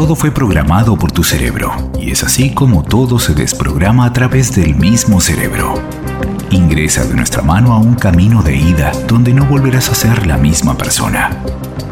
[0.00, 4.54] Todo fue programado por tu cerebro, y es así como todo se desprograma a través
[4.56, 5.74] del mismo cerebro.
[6.50, 10.38] Ingresa de nuestra mano a un camino de ida donde no volverás a ser la
[10.38, 11.28] misma persona.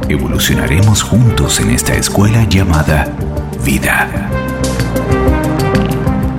[0.09, 3.15] Evolucionaremos juntos en esta escuela llamada
[3.63, 4.09] vida.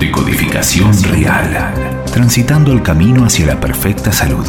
[0.00, 1.72] Decodificación real.
[2.12, 4.48] Transitando el camino hacia la perfecta salud,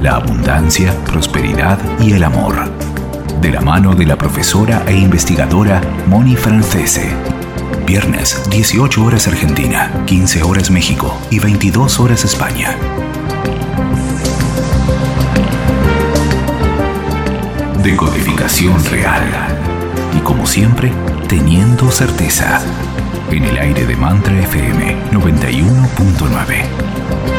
[0.00, 2.81] la abundancia, prosperidad y el amor.
[3.42, 7.12] De la mano de la profesora e investigadora Moni Francese.
[7.84, 12.76] Viernes, 18 horas Argentina, 15 horas México y 22 horas España.
[17.82, 19.24] Decodificación real.
[20.16, 20.92] Y como siempre,
[21.26, 22.60] teniendo certeza.
[23.32, 27.31] En el aire de Mantra FM 91.9.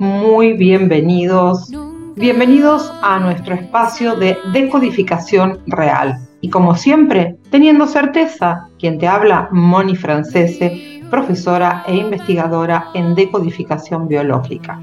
[0.00, 1.70] Muy bienvenidos.
[2.16, 6.18] Bienvenidos a nuestro espacio de decodificación real.
[6.40, 14.08] Y como siempre, teniendo certeza, quien te habla, Moni Francese, profesora e investigadora en decodificación
[14.08, 14.80] biológica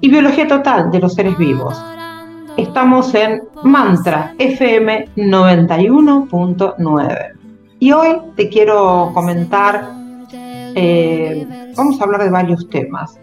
[0.00, 1.76] y biología total de los seres vivos.
[2.56, 7.32] Estamos en Mantra FM 91.9
[7.80, 9.90] y hoy te quiero comentar,
[10.30, 13.18] eh, vamos a hablar de varios temas,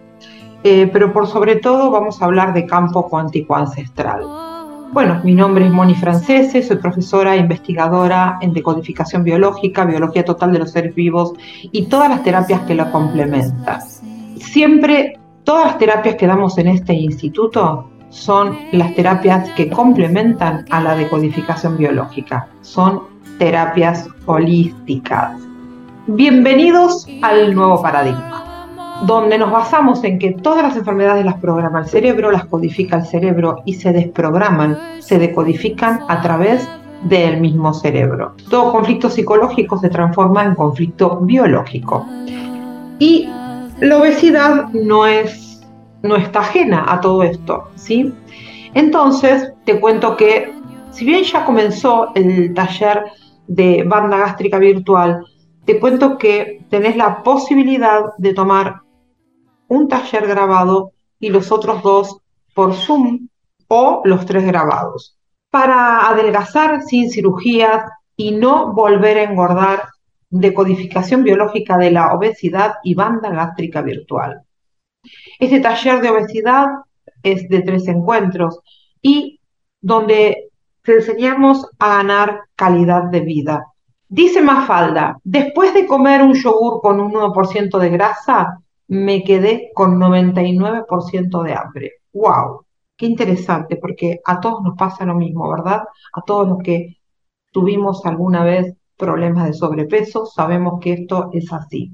[0.63, 4.23] eh, pero por sobre todo vamos a hablar de campo cuántico ancestral.
[4.91, 10.51] Bueno, mi nombre es Moni Francese, soy profesora e investigadora en decodificación biológica, biología total
[10.51, 11.33] de los seres vivos
[11.71, 13.81] y todas las terapias que la complementan.
[14.37, 20.81] Siempre Todas las terapias que damos en este instituto son las terapias que complementan a
[20.81, 22.47] la decodificación biológica.
[22.61, 23.03] Son
[23.39, 25.37] terapias holísticas.
[26.07, 28.52] Bienvenidos al nuevo paradigma,
[29.05, 33.05] donde nos basamos en que todas las enfermedades las programa el cerebro, las codifica el
[33.05, 36.67] cerebro y se desprograman, se decodifican a través
[37.03, 38.35] del mismo cerebro.
[38.49, 42.05] Todo conflicto psicológico se transforma en conflicto biológico.
[42.99, 43.29] Y
[43.79, 45.53] la obesidad no es
[46.03, 48.13] no está ajena a todo esto, ¿sí?
[48.73, 50.53] Entonces, te cuento que
[50.91, 53.05] si bien ya comenzó el taller
[53.47, 55.25] de banda gástrica virtual,
[55.65, 58.81] te cuento que tenés la posibilidad de tomar
[59.73, 62.17] un taller grabado y los otros dos
[62.53, 63.27] por Zoom
[63.67, 65.17] o los tres grabados
[65.49, 67.83] para adelgazar sin cirugías
[68.15, 69.83] y no volver a engordar
[70.29, 74.41] decodificación biológica de la obesidad y banda gástrica virtual.
[75.39, 76.67] Este taller de obesidad
[77.21, 78.61] es de tres encuentros
[78.99, 79.39] y
[79.79, 80.49] donde
[80.81, 83.67] te enseñamos a ganar calidad de vida.
[84.09, 89.99] Dice Mafalda, después de comer un yogur con un 1% de grasa, me quedé con
[89.99, 91.91] 99% de hambre.
[92.13, 92.65] ¡Wow!
[92.95, 95.83] Qué interesante, porque a todos nos pasa lo mismo, ¿verdad?
[96.13, 96.97] A todos los que
[97.51, 101.91] tuvimos alguna vez problemas de sobrepeso, sabemos que esto es así.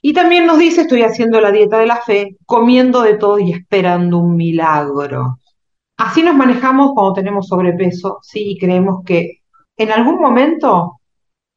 [0.00, 3.52] Y también nos dice, estoy haciendo la dieta de la fe, comiendo de todo y
[3.52, 5.38] esperando un milagro.
[5.96, 9.40] Así nos manejamos cuando tenemos sobrepeso, sí, y creemos que
[9.76, 11.00] en algún momento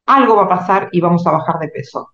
[0.06, 2.08] algo va a pasar y vamos a bajar de peso.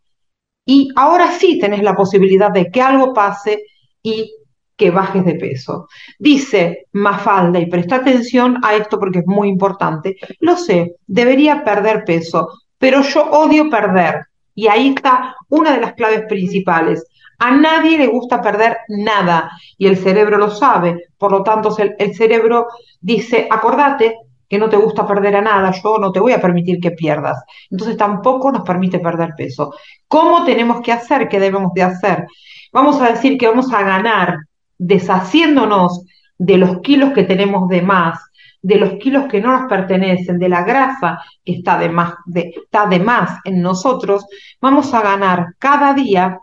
[0.66, 3.62] Y ahora sí tenés la posibilidad de que algo pase
[4.02, 4.30] y
[4.76, 5.88] que bajes de peso.
[6.18, 12.04] Dice Mafalda, y presta atención a esto porque es muy importante, lo sé, debería perder
[12.04, 14.26] peso, pero yo odio perder.
[14.54, 17.06] Y ahí está una de las claves principales.
[17.38, 21.08] A nadie le gusta perder nada y el cerebro lo sabe.
[21.18, 22.68] Por lo tanto, el, cerebro
[23.00, 24.16] dice, acordate
[24.48, 27.42] que no te gusta perder a nada, yo no te voy a permitir que pierdas.
[27.70, 29.74] Entonces tampoco nos permite perder peso.
[30.08, 31.28] ¿Cómo tenemos que hacer?
[31.28, 32.26] ¿Qué debemos de hacer?
[32.72, 34.38] Vamos a decir que vamos a ganar
[34.78, 36.04] deshaciéndonos
[36.38, 38.20] de los kilos que tenemos de más,
[38.62, 42.86] de los kilos que no nos pertenecen, de la grasa que está de más, está
[42.86, 44.26] de más en nosotros,
[44.60, 46.40] vamos a ganar cada día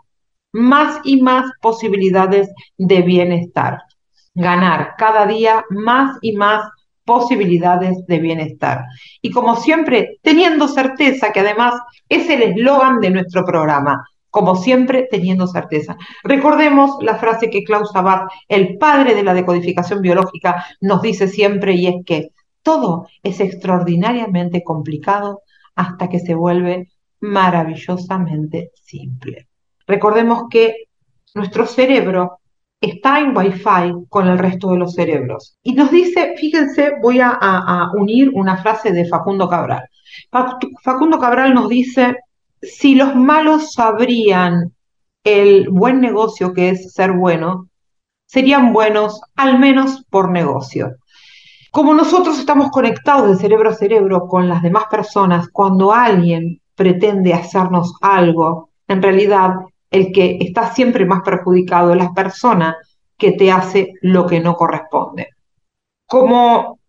[0.52, 2.48] más y más posibilidades
[2.78, 3.82] de bienestar.
[4.34, 6.68] Ganar cada día más y más
[7.04, 8.84] posibilidades de bienestar.
[9.20, 11.74] Y como siempre, teniendo certeza que además
[12.08, 15.96] es el eslogan de nuestro programa, como siempre teniendo certeza.
[16.24, 21.74] Recordemos la frase que Klaus Abad, el padre de la decodificación biológica, nos dice siempre
[21.74, 22.28] y es que
[22.62, 25.42] todo es extraordinariamente complicado
[25.76, 26.88] hasta que se vuelve
[27.20, 29.46] maravillosamente simple.
[29.86, 30.88] Recordemos que
[31.34, 32.40] nuestro cerebro
[32.84, 35.56] está en Wi-Fi con el resto de los cerebros.
[35.62, 39.84] Y nos dice, fíjense, voy a, a unir una frase de Facundo Cabral.
[40.82, 42.16] Facundo Cabral nos dice,
[42.62, 44.72] si los malos sabrían
[45.24, 47.68] el buen negocio que es ser bueno,
[48.26, 50.96] serían buenos al menos por negocio.
[51.70, 57.34] Como nosotros estamos conectados de cerebro a cerebro con las demás personas, cuando alguien pretende
[57.34, 59.50] hacernos algo, en realidad
[59.94, 62.76] el que está siempre más perjudicado es la persona
[63.16, 65.28] que te hace lo que no corresponde.
[66.04, 66.80] Como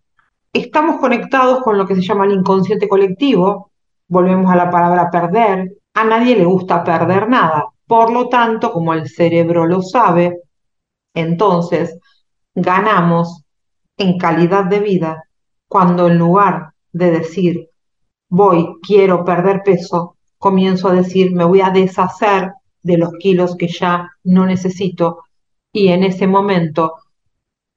[0.52, 3.70] estamos conectados con lo que se llama el inconsciente colectivo,
[4.08, 7.66] volvemos a la palabra perder, a nadie le gusta perder nada.
[7.86, 10.40] Por lo tanto, como el cerebro lo sabe,
[11.14, 12.00] entonces
[12.56, 13.44] ganamos
[13.98, 15.24] en calidad de vida
[15.68, 17.70] cuando en lugar de decir
[18.30, 22.52] voy, quiero perder peso, comienzo a decir me voy a deshacer
[22.86, 25.24] de los kilos que ya no necesito
[25.74, 26.94] y en ese momento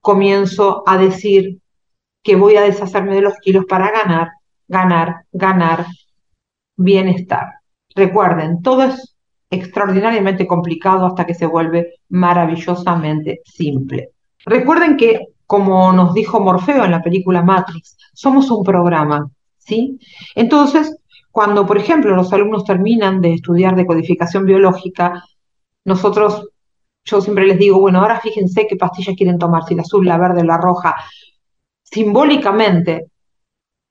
[0.01, 1.61] comienzo a decir
[2.23, 4.29] que voy a deshacerme de los kilos para ganar,
[4.69, 5.87] ganar, ganar
[6.77, 7.55] bienestar.
[7.95, 9.17] Recuerden, todo es
[9.51, 14.11] extraordinariamente complicado hasta que se vuelve maravillosamente simple.
[14.45, 19.99] Recuerden que, como nos dijo Morfeo en la película Matrix, somos un programa, ¿sí?
[20.35, 20.95] Entonces,
[21.39, 25.23] cuando, por ejemplo, los alumnos terminan de estudiar decodificación biológica,
[25.85, 26.49] nosotros,
[27.05, 30.19] yo siempre les digo, bueno, ahora fíjense qué pastillas quieren tomar, si la azul, la
[30.19, 30.97] verde, la roja.
[31.85, 33.13] Simbólicamente,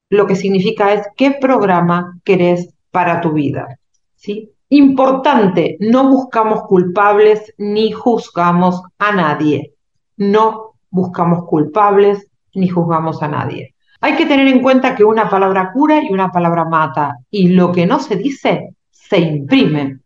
[0.10, 3.80] lo que significa es qué programa querés para tu vida.
[4.18, 4.52] ¿sí?
[4.68, 9.74] Importante, no buscamos culpables ni juzgamos a nadie.
[10.18, 13.74] No buscamos culpables ni juzgamos a nadie.
[14.00, 17.72] Hay que tener en cuenta que una palabra cura y una palabra mata, y lo
[17.72, 20.00] que no se dice se imprime.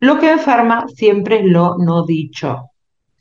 [0.00, 2.70] Lo que enferma siempre es lo no dicho.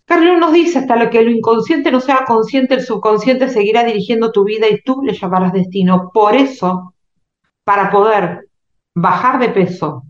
[0.05, 4.31] Carlos nos dice, hasta lo que lo inconsciente no sea consciente, el subconsciente seguirá dirigiendo
[4.31, 6.09] tu vida y tú le llamarás destino.
[6.13, 6.95] Por eso,
[7.63, 8.47] para poder
[8.95, 10.03] bajar de peso,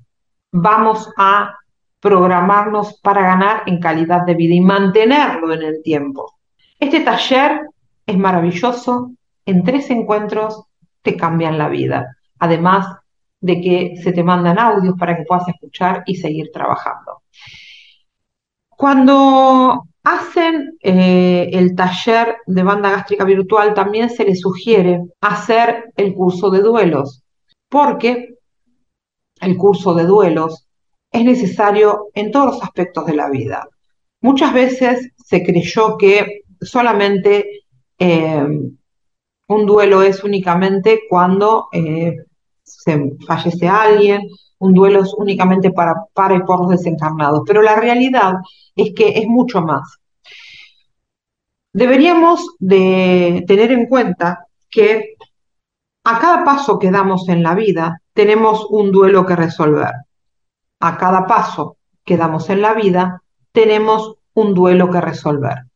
[0.51, 1.55] vamos a
[1.99, 6.33] programarnos para ganar en calidad de vida y mantenerlo en el tiempo.
[6.79, 7.67] Este taller
[8.05, 9.11] es maravilloso,
[9.49, 10.63] en tres encuentros
[11.01, 12.85] te cambian la vida, además
[13.41, 17.23] de que se te mandan audios para que puedas escuchar y seguir trabajando.
[18.69, 26.13] Cuando hacen eh, el taller de banda gástrica virtual, también se les sugiere hacer el
[26.13, 27.23] curso de duelos,
[27.69, 28.35] porque
[29.41, 30.67] el curso de duelos
[31.11, 33.67] es necesario en todos los aspectos de la vida.
[34.21, 37.63] Muchas veces se creyó que solamente
[37.97, 38.45] eh,
[39.49, 42.15] un duelo es únicamente cuando eh,
[42.63, 44.29] se fallece alguien,
[44.59, 48.35] un duelo es únicamente para, para y por los desencarnados, pero la realidad
[48.75, 49.97] es que es mucho más.
[51.73, 55.15] Deberíamos de tener en cuenta que
[56.03, 59.93] a cada paso que damos en la vida tenemos un duelo que resolver.
[60.79, 65.68] A cada paso que damos en la vida tenemos un duelo que resolver.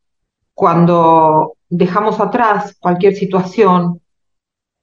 [0.53, 4.01] Cuando dejamos atrás cualquier situación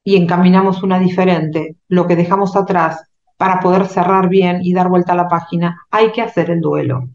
[0.02, 3.04] y encaminamos una diferente, lo que dejamos atrás
[3.36, 7.08] para poder cerrar bien y dar vuelta a la página, hay que hacer el duelo.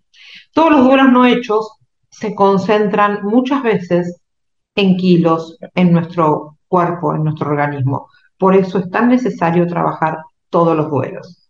[0.53, 1.77] Todos los duelos no hechos
[2.09, 4.21] se concentran muchas veces
[4.75, 8.07] en kilos en nuestro cuerpo, en nuestro organismo.
[8.37, 10.17] Por eso es tan necesario trabajar
[10.49, 11.47] todos los duelos.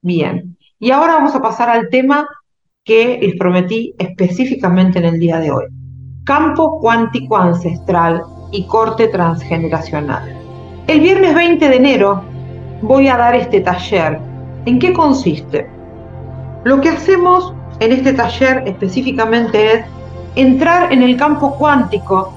[0.00, 2.26] Bien, y ahora vamos a pasar al tema
[2.84, 5.81] que les prometí específicamente en el día de hoy.
[6.24, 10.22] Campo cuántico ancestral y corte transgeneracional.
[10.86, 12.22] El viernes 20 de enero
[12.80, 14.20] voy a dar este taller.
[14.64, 15.68] ¿En qué consiste?
[16.62, 19.84] Lo que hacemos en este taller específicamente es
[20.36, 22.32] entrar en el campo cuántico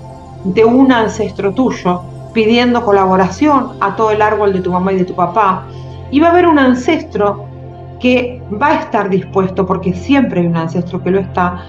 [0.45, 2.01] de un ancestro tuyo,
[2.33, 5.67] pidiendo colaboración a todo el árbol de tu mamá y de tu papá.
[6.09, 7.45] Y va a haber un ancestro
[7.99, 11.63] que va a estar dispuesto, porque siempre hay un ancestro que lo está,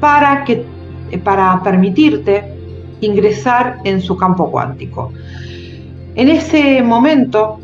[0.00, 0.79] para, que,
[1.18, 2.44] para permitirte
[3.00, 5.12] ingresar en su campo cuántico.
[6.14, 7.58] En ese momento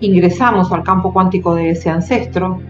[0.00, 2.60] ingresamos al campo cuántico de ese ancestro.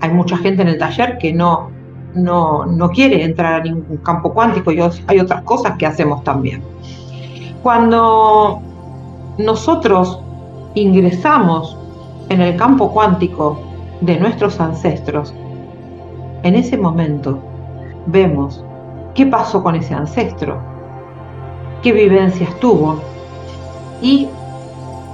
[0.00, 1.70] Hay mucha gente en el taller que no,
[2.14, 6.62] no, no quiere entrar a ningún campo cuántico y hay otras cosas que hacemos también.
[7.62, 8.60] Cuando
[9.38, 10.20] nosotros
[10.74, 11.76] ingresamos
[12.28, 13.60] en el campo cuántico
[14.00, 15.32] de nuestros ancestros,
[16.42, 17.38] en ese momento
[18.06, 18.62] vemos
[19.16, 20.58] qué pasó con ese ancestro,
[21.82, 23.00] qué vivencias tuvo
[24.02, 24.28] y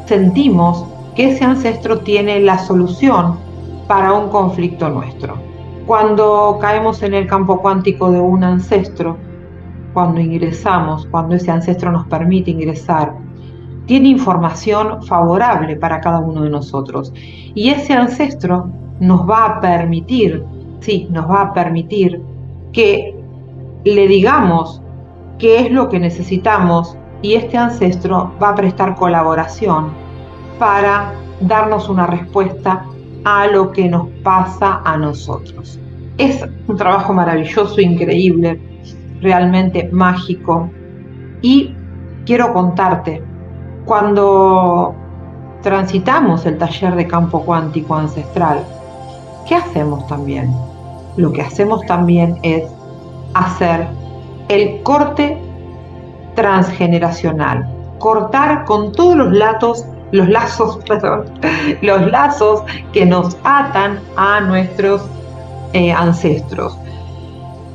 [0.07, 3.39] sentimos que ese ancestro tiene la solución
[3.87, 5.37] para un conflicto nuestro.
[5.87, 9.17] Cuando caemos en el campo cuántico de un ancestro,
[9.95, 13.15] cuando ingresamos, cuando ese ancestro nos permite ingresar,
[13.87, 17.13] tiene información favorable para cada uno de nosotros.
[17.55, 18.69] Y ese ancestro
[19.01, 20.45] nos va a permitir,
[20.81, 22.23] sí, nos va a permitir
[22.73, 23.12] que
[23.85, 24.81] le digamos
[25.39, 29.91] qué es lo que necesitamos y este ancestro va a prestar colaboración
[30.59, 32.85] para darnos una respuesta
[33.25, 35.79] a lo que nos pasa a nosotros.
[36.19, 38.61] Es un trabajo maravilloso, increíble,
[39.21, 40.69] realmente mágico.
[41.41, 41.75] Y
[42.27, 43.23] quiero contarte,
[43.85, 44.95] cuando
[45.63, 48.65] transitamos el taller de campo cuántico ancestral,
[49.49, 50.53] ¿qué hacemos también?
[51.17, 52.65] Lo que hacemos también es
[53.35, 53.87] hacer
[54.49, 55.39] el corte
[56.35, 60.79] transgeneracional, cortar con todos los lazos, los lazos,
[61.83, 62.63] los lazos
[62.93, 65.03] que nos atan a nuestros
[65.73, 66.77] eh, ancestros,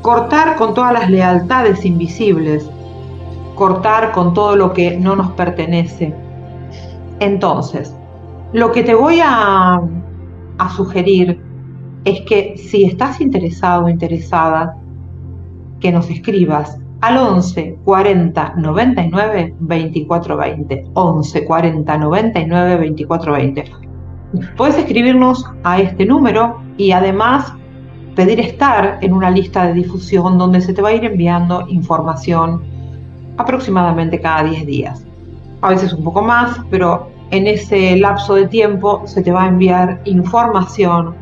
[0.01, 2.69] cortar con todas las lealtades invisibles,
[3.55, 6.13] cortar con todo lo que no nos pertenece.
[7.19, 7.93] Entonces,
[8.53, 9.81] lo que te voy a,
[10.59, 11.41] a sugerir
[12.05, 14.77] es que si estás interesado o interesada,
[15.79, 20.85] que nos escribas al 11 40 99 24 20.
[20.93, 23.65] 11 40 99 24 20.
[24.57, 27.53] Puedes escribirnos a este número y además
[28.15, 32.61] pedir estar en una lista de difusión donde se te va a ir enviando información
[33.37, 35.05] aproximadamente cada 10 días.
[35.61, 39.47] A veces un poco más, pero en ese lapso de tiempo se te va a
[39.47, 41.15] enviar información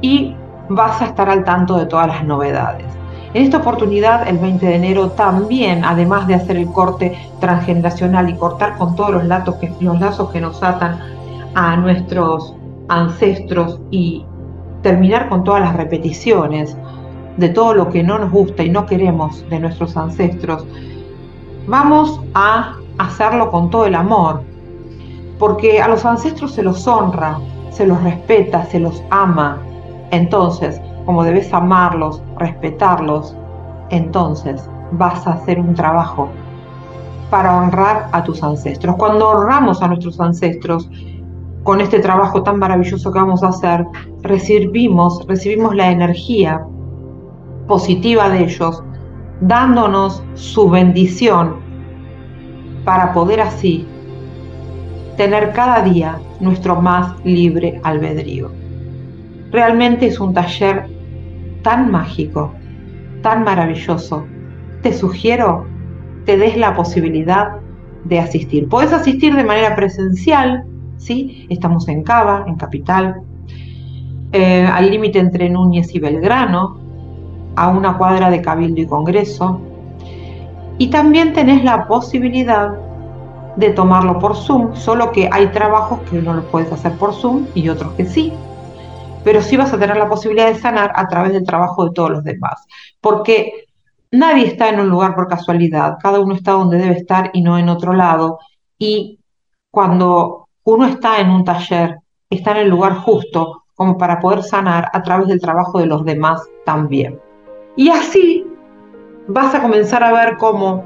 [0.00, 0.34] y
[0.70, 2.99] vas a estar al tanto de todas las novedades.
[3.32, 8.34] En esta oportunidad, el 20 de enero, también, además de hacer el corte transgeneracional y
[8.34, 10.98] cortar con todos los, lazos que, los lazos que nos atan
[11.54, 12.56] a nuestros
[12.88, 14.24] ancestros y
[14.82, 16.76] terminar con todas las repeticiones
[17.36, 20.66] de todo lo que no nos gusta y no queremos de nuestros ancestros,
[21.68, 24.42] vamos a hacerlo con todo el amor,
[25.38, 27.38] porque a los ancestros se los honra,
[27.70, 29.58] se los respeta, se los ama.
[30.10, 33.34] Entonces, como debes amarlos, respetarlos,
[33.88, 36.28] entonces vas a hacer un trabajo
[37.30, 38.94] para honrar a tus ancestros.
[38.94, 40.88] Cuando honramos a nuestros ancestros,
[41.64, 43.84] con este trabajo tan maravilloso que vamos a hacer,
[44.22, 46.64] recibimos, recibimos la energía
[47.66, 48.80] positiva de ellos,
[49.40, 51.56] dándonos su bendición
[52.84, 53.84] para poder así
[55.16, 58.52] tener cada día nuestro más libre albedrío.
[59.50, 60.99] Realmente es un taller
[61.62, 62.52] tan mágico,
[63.22, 64.24] tan maravilloso.
[64.82, 65.66] Te sugiero
[66.24, 67.56] te des la posibilidad
[68.04, 68.68] de asistir.
[68.68, 70.64] Puedes asistir de manera presencial,
[70.96, 71.46] ¿sí?
[71.50, 73.22] Estamos en Cava, en Capital,
[74.32, 76.78] eh, al límite entre Núñez y Belgrano,
[77.56, 79.60] a una cuadra de Cabildo y Congreso.
[80.78, 82.78] Y también tenés la posibilidad
[83.56, 87.46] de tomarlo por Zoom, solo que hay trabajos que no lo puedes hacer por Zoom
[87.54, 88.32] y otros que sí
[89.24, 92.10] pero sí vas a tener la posibilidad de sanar a través del trabajo de todos
[92.10, 92.66] los demás.
[93.00, 93.66] Porque
[94.10, 97.58] nadie está en un lugar por casualidad, cada uno está donde debe estar y no
[97.58, 98.38] en otro lado.
[98.78, 99.20] Y
[99.70, 101.98] cuando uno está en un taller,
[102.28, 106.04] está en el lugar justo como para poder sanar a través del trabajo de los
[106.04, 107.18] demás también.
[107.76, 108.46] Y así
[109.26, 110.84] vas a comenzar a ver cómo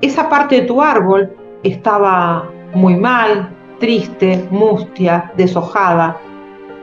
[0.00, 6.16] esa parte de tu árbol estaba muy mal, triste, mustia, deshojada,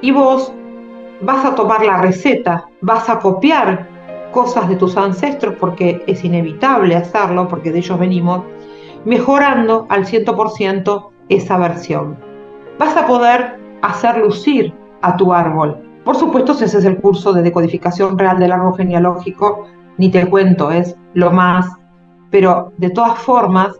[0.01, 0.53] y vos
[1.21, 3.88] vas a tomar la receta, vas a copiar
[4.31, 8.43] cosas de tus ancestros porque es inevitable hacerlo, porque de ellos venimos,
[9.05, 12.17] mejorando al 100% esa versión.
[12.77, 15.77] Vas a poder hacer lucir a tu árbol.
[16.03, 19.65] Por supuesto, si ese es el curso de decodificación real del árbol genealógico,
[19.97, 21.67] ni te cuento, es lo más.
[22.29, 23.79] Pero de todas formas,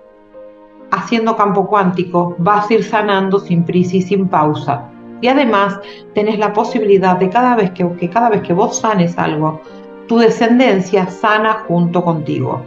[0.92, 4.90] haciendo campo cuántico, vas a ir sanando sin prisa y sin pausa
[5.22, 5.80] y además
[6.14, 9.62] tenés la posibilidad de cada vez que, que cada vez que vos sanes algo,
[10.08, 12.62] tu descendencia sana junto contigo.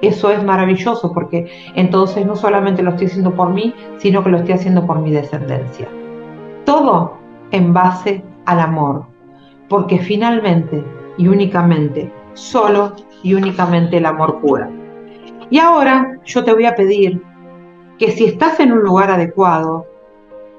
[0.00, 4.38] Eso es maravilloso porque entonces no solamente lo estoy haciendo por mí, sino que lo
[4.38, 5.88] estoy haciendo por mi descendencia.
[6.64, 7.18] Todo
[7.50, 9.06] en base al amor,
[9.68, 10.84] porque finalmente
[11.16, 14.70] y únicamente, solo y únicamente el amor cura.
[15.50, 17.20] Y ahora yo te voy a pedir
[17.98, 19.86] que si estás en un lugar adecuado,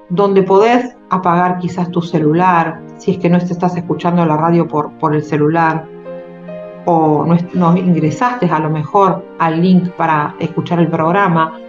[0.10, 4.92] donde podés apagar quizás tu celular, si es que no estás escuchando la radio por,
[4.94, 5.86] por el celular
[6.86, 11.60] o no, ingresaste a lo mejor al link para escuchar el programa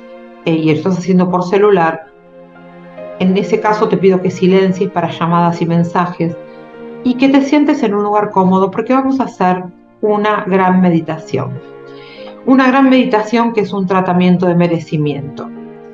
[0.44, 2.06] eh, y lo estás haciendo por celular,
[3.18, 6.36] en ese caso te pido que silencies para llamadas y mensajes
[7.04, 9.64] y que te sientes en un lugar cómodo porque vamos a hacer
[10.00, 11.60] una gran meditación.
[12.46, 15.50] Una gran meditación que es un tratamiento de merecimiento.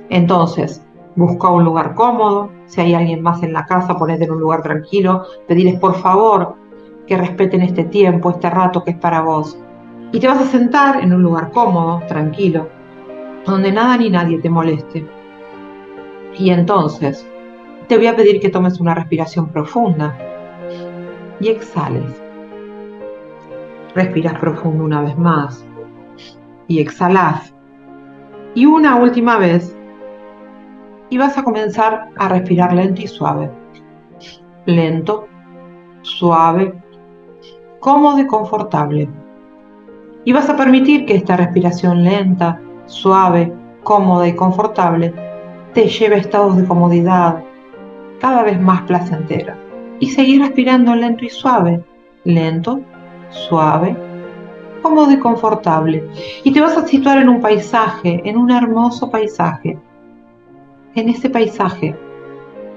[0.08, 0.85] Entonces,
[1.16, 4.62] busca un lugar cómodo, si hay alguien más en la casa, ponete en un lugar
[4.62, 6.56] tranquilo, pedirles por favor
[7.06, 9.58] que respeten este tiempo, este rato que es para vos.
[10.12, 12.68] Y te vas a sentar en un lugar cómodo, tranquilo,
[13.44, 15.06] donde nada ni nadie te moleste.
[16.38, 17.26] Y entonces,
[17.88, 20.16] te voy a pedir que tomes una respiración profunda
[21.40, 22.22] y exhales.
[23.94, 25.64] Respiras profundo una vez más
[26.68, 27.54] y exhalas.
[28.54, 29.75] Y una última vez
[31.10, 33.50] y vas a comenzar a respirar lento y suave.
[34.66, 35.28] Lento,
[36.02, 36.74] suave,
[37.80, 39.08] cómodo y confortable.
[40.24, 43.52] Y vas a permitir que esta respiración lenta, suave,
[43.84, 45.14] cómoda y confortable
[45.72, 47.44] te lleve a estados de comodidad
[48.20, 49.56] cada vez más placenteros.
[50.00, 51.82] Y seguir respirando lento y suave,
[52.24, 52.80] lento,
[53.30, 53.96] suave,
[54.82, 56.04] cómodo y confortable.
[56.44, 59.78] Y te vas a situar en un paisaje, en un hermoso paisaje,
[60.96, 61.94] en ese paisaje,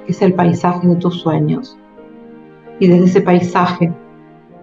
[0.05, 1.77] que es el paisaje de tus sueños.
[2.79, 3.93] Y desde ese paisaje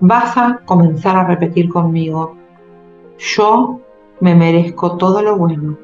[0.01, 2.37] vas a comenzar a repetir conmigo,
[3.19, 3.81] yo
[4.21, 5.77] me merezco todo lo bueno,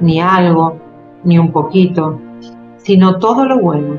[0.00, 0.76] ni algo,
[1.24, 2.20] ni un poquito,
[2.76, 3.96] sino todo lo bueno.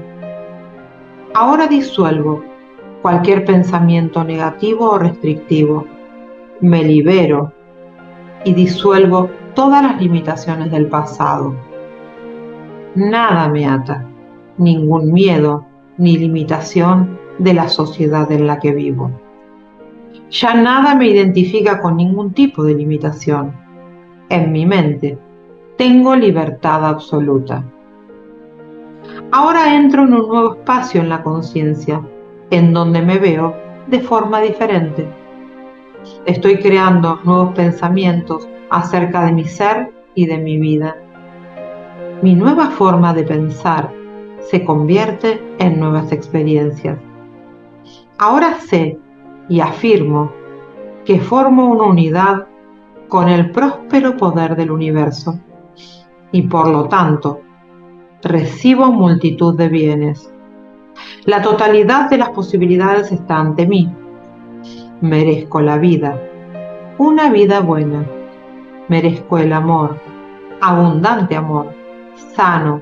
[1.33, 2.43] Ahora disuelvo
[3.01, 5.85] cualquier pensamiento negativo o restrictivo,
[6.61, 7.51] me libero
[8.43, 11.64] y disuelvo todas las limitaciones del pasado
[12.95, 14.05] nada me ata,
[14.57, 15.65] ningún miedo
[15.97, 19.11] ni limitación de la sociedad en la que vivo.
[20.31, 23.53] Ya nada me identifica con ningún tipo de limitación.
[24.29, 25.17] En mi mente
[25.77, 27.63] tengo libertad absoluta.
[29.31, 32.01] Ahora entro en un nuevo espacio en la conciencia,
[32.49, 33.55] en donde me veo
[33.87, 35.07] de forma diferente.
[36.25, 40.95] Estoy creando nuevos pensamientos acerca de mi ser y de mi vida
[42.21, 43.91] mi nueva forma de pensar
[44.39, 46.97] se convierte en nuevas experiencias.
[48.17, 48.97] Ahora sé
[49.49, 50.31] y afirmo
[51.03, 52.47] que formo una unidad
[53.09, 55.39] con el próspero poder del universo
[56.31, 57.41] y por lo tanto
[58.23, 60.31] recibo multitud de bienes.
[61.25, 63.93] La totalidad de las posibilidades está ante mí.
[65.01, 66.19] Merezco la vida,
[66.97, 68.05] una vida buena.
[68.87, 69.99] Merezco el amor,
[70.61, 71.84] abundante amor
[72.35, 72.81] sano,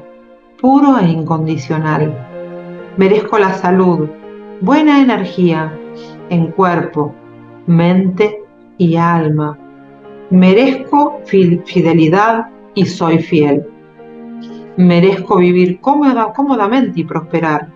[0.59, 2.93] puro e incondicional.
[2.97, 4.07] Merezco la salud,
[4.61, 5.73] buena energía
[6.29, 7.13] en cuerpo,
[7.67, 8.43] mente
[8.77, 9.57] y alma.
[10.29, 13.67] Merezco fidelidad y soy fiel.
[14.77, 17.69] Merezco vivir cómodamente y prosperar.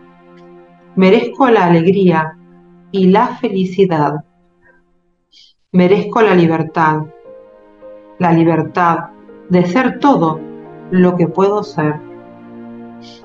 [0.95, 2.37] Merezco la alegría
[2.91, 4.23] y la felicidad.
[5.71, 7.03] Merezco la libertad,
[8.17, 9.09] la libertad
[9.49, 10.46] de ser todo
[10.91, 11.95] lo que puedo ser.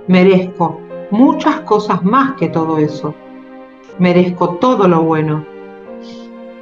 [0.07, 3.15] Merezco muchas cosas más que todo eso.
[3.99, 5.45] Merezco todo lo bueno.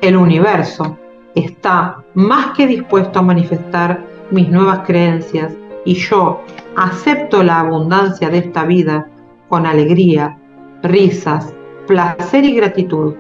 [0.01, 0.99] El universo
[1.35, 5.53] está más que dispuesto a manifestar mis nuevas creencias
[5.85, 6.41] y yo
[6.77, 9.09] acepto la abundancia de esta vida
[9.49, 10.39] con alegría,
[10.83, 11.55] risas,
[11.87, 13.15] placer y gratitud,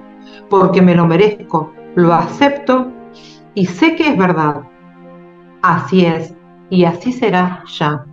[0.49, 2.91] porque me lo merezco, lo acepto
[3.55, 4.63] y sé que es verdad.
[5.63, 6.35] Así es,
[6.71, 8.07] y así será ya.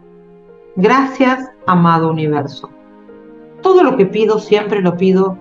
[0.76, 2.70] Gracias, amado universo.
[3.62, 5.38] Todo lo que pido siempre lo pido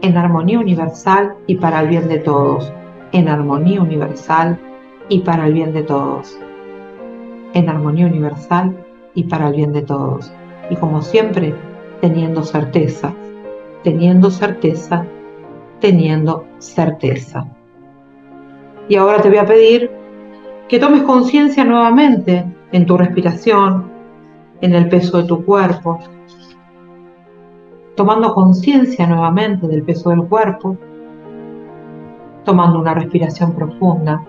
[0.00, 2.72] en armonía universal y para el bien de todos.
[3.12, 4.58] En armonía universal
[5.08, 6.36] y para el bien de todos.
[7.52, 8.76] En armonía universal
[9.14, 10.32] y para el bien de todos.
[10.70, 11.54] Y como siempre,
[12.00, 13.14] teniendo certeza,
[13.82, 15.06] teniendo certeza,
[15.80, 17.46] teniendo certeza.
[18.88, 19.90] Y ahora te voy a pedir
[20.68, 23.84] que tomes conciencia nuevamente en tu respiración,
[24.60, 26.00] en el peso de tu cuerpo,
[27.94, 30.76] tomando conciencia nuevamente del peso del cuerpo,
[32.44, 34.24] tomando una respiración profunda,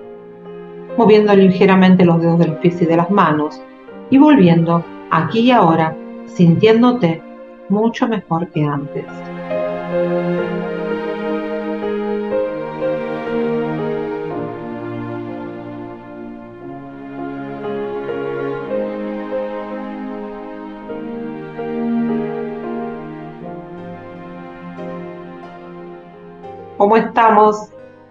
[0.96, 3.60] moviendo ligeramente los dedos de los pies y de las manos
[4.12, 7.24] y volviendo aquí y ahora sintiéndote
[7.70, 9.06] mucho mejor que antes.
[26.96, 27.70] ¿Cómo estamos?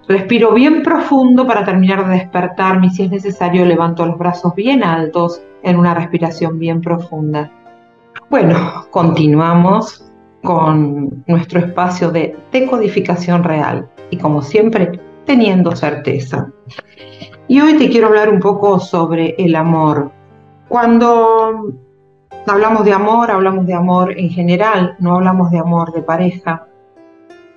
[0.09, 4.85] Respiro bien profundo para terminar de despertarme y si es necesario levanto los brazos bien
[4.85, 7.51] altos en una respiración bien profunda.
[8.29, 10.05] Bueno, continuamos
[10.43, 16.53] con nuestro espacio de decodificación real y como siempre teniendo certeza.
[17.49, 20.11] Y hoy te quiero hablar un poco sobre el amor.
[20.69, 21.73] Cuando
[22.47, 26.67] hablamos de amor, hablamos de amor en general, no hablamos de amor de pareja,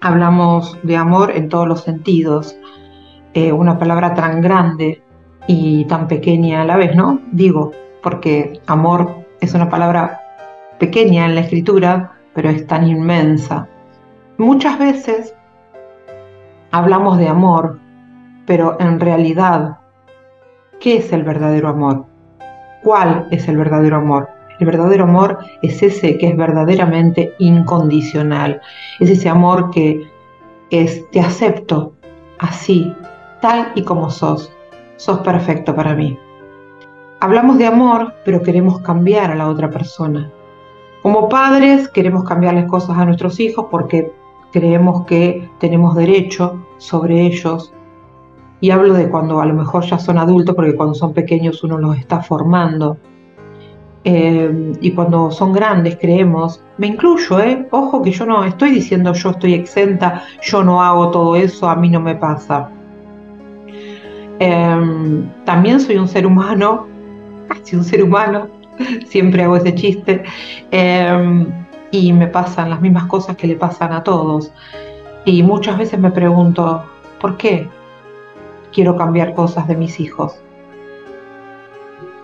[0.01, 2.55] hablamos de amor en todos los sentidos.
[3.33, 5.01] Eh, una palabra tan grande
[5.47, 7.19] y tan pequeña a la vez, ¿no?
[7.31, 10.21] Digo, porque amor es una palabra
[10.79, 13.67] pequeña en la escritura, pero es tan inmensa.
[14.37, 15.35] Muchas veces
[16.71, 17.79] hablamos de amor,
[18.45, 19.79] pero en realidad,
[20.79, 22.05] ¿qué es el verdadero amor?
[22.83, 24.36] ¿Cuál es el verdadero amor?
[24.59, 28.61] El verdadero amor es ese que es verdaderamente incondicional,
[28.99, 30.09] es ese amor que
[30.69, 31.93] es te acepto
[32.39, 32.93] así,
[33.41, 34.51] tal y como sos,
[34.97, 36.17] sos perfecto para mí.
[37.19, 40.31] Hablamos de amor, pero queremos cambiar a la otra persona.
[41.01, 44.11] Como padres queremos cambiarles cosas a nuestros hijos porque
[44.51, 47.73] creemos que tenemos derecho sobre ellos.
[48.59, 51.77] Y hablo de cuando a lo mejor ya son adultos, porque cuando son pequeños uno
[51.77, 52.97] los está formando.
[54.03, 57.67] Eh, y cuando son grandes creemos, me incluyo, ¿eh?
[57.71, 61.75] ojo que yo no estoy diciendo yo estoy exenta, yo no hago todo eso, a
[61.75, 62.69] mí no me pasa.
[64.39, 66.87] Em, también soy un ser humano,
[67.47, 68.47] casi un ser humano,
[69.07, 70.23] siempre hago ese chiste,
[70.71, 71.47] em,
[71.91, 74.51] y me pasan las mismas cosas que le pasan a todos.
[75.25, 76.83] Y muchas veces me pregunto,
[77.19, 77.67] ¿por qué
[78.71, 80.39] quiero cambiar cosas de mis hijos?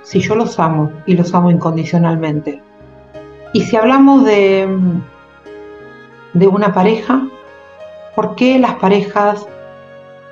[0.03, 2.61] Si yo los amo y los amo incondicionalmente.
[3.53, 4.67] Y si hablamos de,
[6.33, 7.25] de una pareja,
[8.15, 9.47] ¿por qué las parejas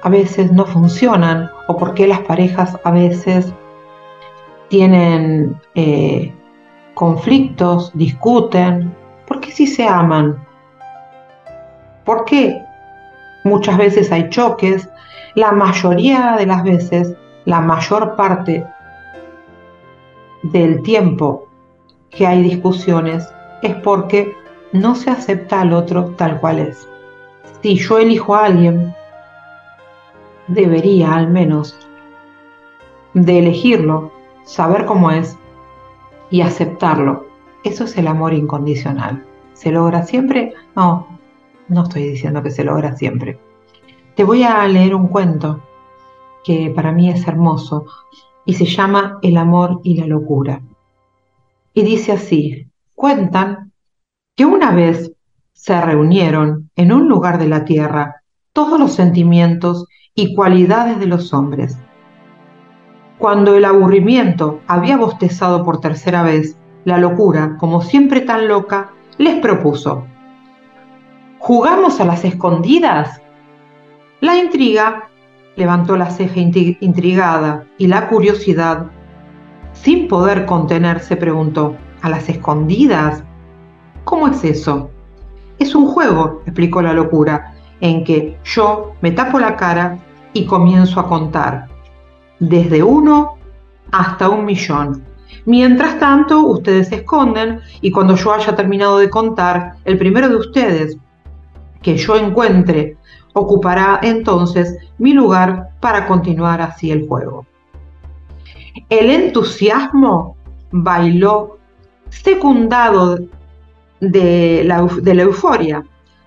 [0.04, 1.50] a veces no funcionan?
[1.68, 3.54] ¿O por qué las parejas a veces
[4.70, 6.34] tienen eh,
[6.94, 8.94] conflictos, discuten?
[9.28, 10.44] ¿Por qué si se aman?
[12.04, 12.62] ¿Por qué
[13.44, 14.90] muchas veces hay choques?
[15.36, 17.14] La mayoría de las veces,
[17.46, 18.66] la mayor parte
[20.44, 21.48] del tiempo
[22.10, 23.28] que hay discusiones
[23.62, 24.34] es porque
[24.74, 26.88] no se acepta al otro tal cual es.
[27.62, 28.94] Si yo elijo a alguien,
[30.48, 31.78] debería al menos
[33.14, 34.12] de elegirlo,
[34.44, 35.38] saber cómo es
[36.30, 37.26] y aceptarlo.
[37.64, 39.24] Eso es el amor incondicional.
[39.54, 40.54] ¿Se logra siempre?
[40.76, 41.08] No,
[41.68, 43.38] no estoy diciendo que se logra siempre.
[44.16, 45.62] Te voy a leer un cuento
[46.44, 47.86] que para mí es hermoso
[48.46, 50.62] y se llama El amor y la locura.
[51.74, 53.72] Y dice así, cuentan
[54.36, 55.12] que una vez
[55.54, 58.24] se reunieron en un lugar de la tierra
[58.54, 61.78] todos los sentimientos y cualidades de los hombres.
[63.18, 69.40] Cuando el aburrimiento había bostezado por tercera vez, la locura, como siempre tan loca, les
[69.40, 70.08] propuso,
[71.38, 73.22] ¿jugamos a las escondidas?
[74.20, 75.11] La intriga
[75.56, 78.88] levantó la ceja intrigada y la curiosidad,
[79.74, 83.24] sin poder contenerse, preguntó, ¿a las escondidas?
[84.04, 84.90] ¿Cómo es eso?
[85.60, 89.98] Es un juego, explicó la locura, en que yo me tapo la cara
[90.34, 91.68] y comienzo a contar,
[92.40, 93.36] desde uno
[93.92, 95.04] hasta un millón.
[95.46, 100.36] Mientras tanto, ustedes se esconden y cuando yo haya terminado de contar, el primero de
[100.36, 100.98] ustedes
[101.82, 102.98] que yo encuentre
[103.34, 107.46] ocupará entonces mi lugar para continuar así el juego.
[108.90, 110.36] El entusiasmo
[110.72, 111.58] bailó
[112.10, 113.20] secundado
[114.00, 114.80] de la,
[115.22, 115.84] euforia.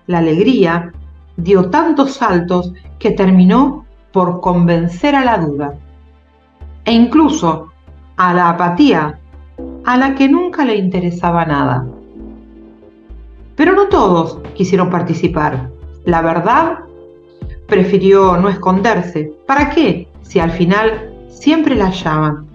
[0.07, 0.91] La alegría
[1.37, 5.75] dio tantos saltos que terminó por convencer a la duda
[6.85, 7.71] e incluso
[8.15, 9.19] a la apatía,
[9.83, 11.85] a la que nunca le interesaba nada.
[13.55, 15.69] Pero no todos quisieron participar.
[16.05, 16.79] La verdad
[17.67, 19.31] prefirió no esconderse.
[19.45, 20.07] ¿Para qué?
[20.21, 22.47] Si al final siempre la llaman.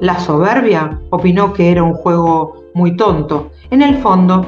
[0.00, 3.50] La soberbia opinó que era un juego muy tonto.
[3.70, 4.44] En el fondo,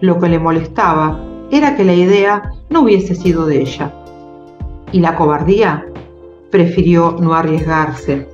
[0.00, 1.18] lo que le molestaba
[1.50, 3.92] era que la idea no hubiese sido de ella.
[4.92, 5.86] Y la cobardía
[6.50, 8.28] prefirió no arriesgarse.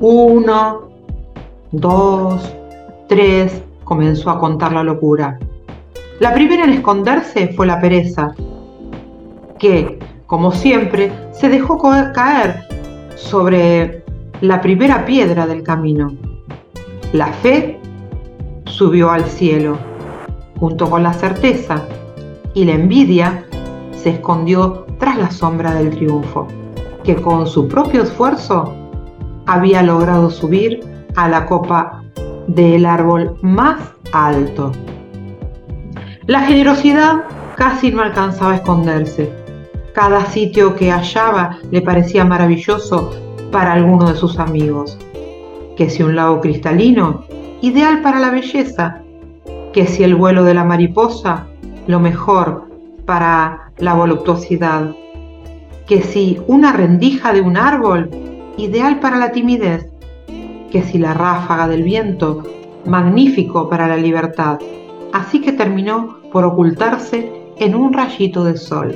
[0.00, 0.88] Uno,
[1.72, 2.54] dos,
[3.08, 5.38] tres, comenzó a contar la locura.
[6.20, 8.34] La primera en esconderse fue la pereza,
[9.60, 12.66] que, como siempre, se dejó caer
[13.14, 14.04] sobre
[14.40, 16.12] la primera piedra del camino.
[17.12, 17.78] La fe
[18.64, 19.78] subió al cielo,
[20.58, 21.84] junto con la certeza,
[22.54, 23.44] y la envidia
[23.92, 26.48] se escondió tras la sombra del triunfo,
[27.04, 28.74] que con su propio esfuerzo
[29.46, 30.80] había logrado subir
[31.16, 32.02] a la copa
[32.46, 33.80] del árbol más
[34.12, 34.72] alto.
[36.26, 37.24] La generosidad
[37.56, 39.39] casi no alcanzaba a esconderse.
[39.94, 43.10] Cada sitio que hallaba le parecía maravilloso
[43.50, 44.96] para alguno de sus amigos.
[45.76, 47.24] Que si un lago cristalino,
[47.60, 49.02] ideal para la belleza,
[49.72, 51.46] que si el vuelo de la mariposa,
[51.86, 52.68] lo mejor
[53.04, 54.94] para la voluptuosidad,
[55.86, 58.10] que si una rendija de un árbol,
[58.56, 59.88] ideal para la timidez,
[60.70, 62.44] que si la ráfaga del viento,
[62.86, 64.60] magnífico para la libertad.
[65.12, 68.94] Así que terminó por ocultarse en un rayito de sol.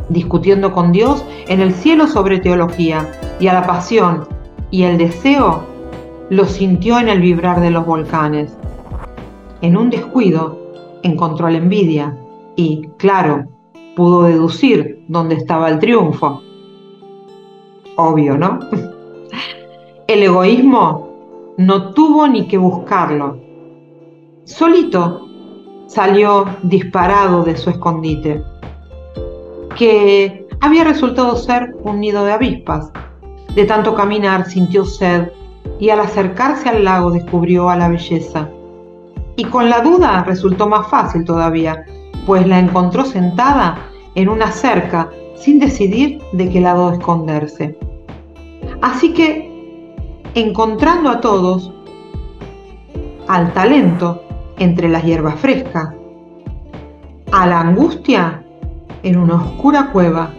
[0.09, 4.27] discutiendo con Dios en el cielo sobre teología, y a la pasión
[4.73, 5.63] y el deseo
[6.31, 8.59] lo sintió en el vibrar de los volcanes.
[9.61, 10.59] En un descuido
[11.05, 12.19] encontró la envidia
[12.57, 13.47] y, claro,
[13.95, 16.43] pudo deducir dónde estaba el triunfo.
[17.95, 18.59] Obvio, ¿no?
[20.09, 23.39] El egoísmo no tuvo ni que buscarlo.
[24.45, 25.29] Solito
[25.87, 28.43] salió disparado de su escondite,
[29.77, 32.91] que había resultado ser un nido de avispas.
[33.55, 35.29] De tanto caminar sintió sed
[35.79, 38.49] y al acercarse al lago descubrió a la belleza.
[39.37, 41.85] Y con la duda resultó más fácil todavía,
[42.25, 43.77] pues la encontró sentada
[44.15, 47.79] en una cerca sin decidir de qué lado esconderse.
[48.81, 49.58] Así que,
[50.41, 51.73] encontrando a todos,
[53.27, 54.23] al talento
[54.59, 55.95] entre las hierbas frescas,
[57.33, 58.45] a la angustia
[59.03, 60.31] en una oscura cueva,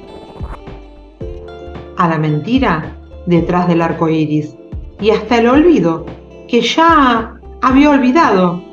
[1.97, 4.55] a la mentira detrás del arco iris
[5.01, 6.05] y hasta el olvido,
[6.47, 8.63] que ya había olvidado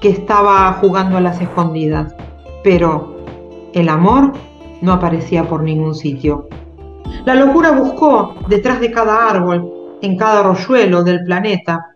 [0.00, 2.14] que estaba jugando a las escondidas.
[2.62, 3.16] Pero
[3.74, 4.32] el amor
[4.80, 6.48] no aparecía por ningún sitio.
[7.24, 11.94] La locura buscó detrás de cada árbol, en cada arroyuelo del planeta,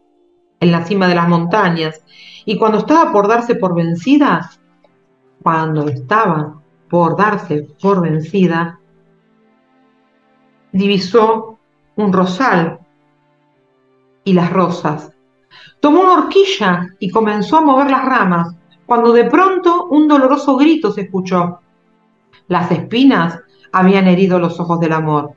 [0.60, 2.02] en la cima de las montañas,
[2.44, 4.50] y cuando estaba por darse por vencida,
[5.42, 8.78] cuando estaba por darse por vencida,
[10.72, 11.58] divisó
[11.96, 12.78] un rosal
[14.24, 15.12] y las rosas.
[15.80, 20.92] Tomó una horquilla y comenzó a mover las ramas, cuando de pronto un doloroso grito
[20.92, 21.60] se escuchó.
[22.48, 23.40] Las espinas
[23.72, 25.32] habían herido los ojos del amor.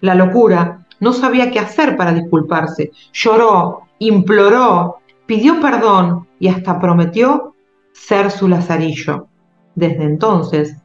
[0.00, 2.90] La locura no sabía qué hacer para disculparse.
[3.12, 7.54] Lloró, imploró, pidió perdón y hasta prometió
[7.92, 9.26] ser su lazarillo.
[9.74, 10.76] Desde entonces,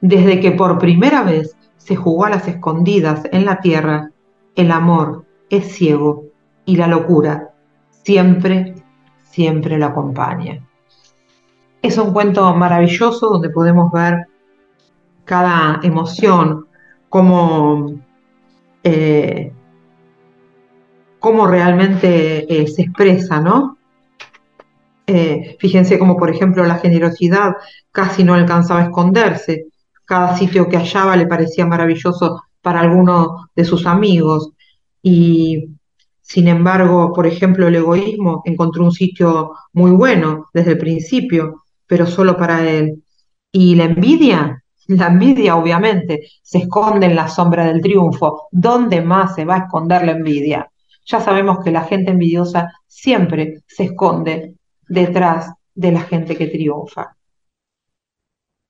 [0.00, 4.10] desde que por primera vez se jugó a las escondidas en la tierra,
[4.54, 6.24] el amor es ciego
[6.64, 7.54] y la locura
[8.04, 8.74] siempre,
[9.24, 10.66] siempre la acompaña.
[11.80, 14.26] Es un cuento maravilloso donde podemos ver
[15.24, 16.66] cada emoción,
[17.08, 17.94] cómo,
[18.84, 19.52] eh,
[21.18, 23.78] cómo realmente eh, se expresa, ¿no?
[25.06, 27.54] Eh, fíjense como por ejemplo la generosidad
[27.90, 29.66] casi no alcanzaba a esconderse,
[30.04, 34.52] cada sitio que hallaba le parecía maravilloso para alguno de sus amigos
[35.02, 35.68] y
[36.22, 42.06] sin embargo, por ejemplo, el egoísmo encontró un sitio muy bueno desde el principio, pero
[42.06, 43.02] solo para él.
[43.50, 48.48] Y la envidia, la envidia obviamente se esconde en la sombra del triunfo.
[48.50, 50.70] ¿Dónde más se va a esconder la envidia?
[51.06, 54.54] Ya sabemos que la gente envidiosa siempre se esconde
[54.88, 57.16] detrás de la gente que triunfa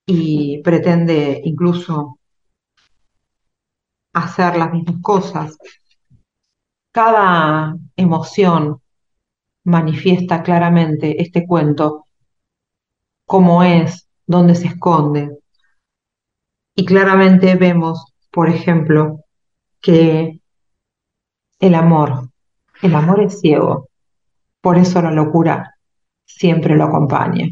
[0.07, 2.18] y pretende incluso
[4.12, 5.59] hacer las mismas cosas
[6.92, 8.83] cada emoción
[9.64, 12.05] manifiesta claramente este cuento,
[13.27, 15.38] cómo es, dónde se esconde.
[16.74, 19.20] Y claramente vemos, por ejemplo,
[19.80, 20.40] que
[21.61, 22.28] el amor,
[22.82, 23.88] el amor es ciego,
[24.61, 25.76] por eso la locura
[26.24, 27.48] siempre lo acompaña.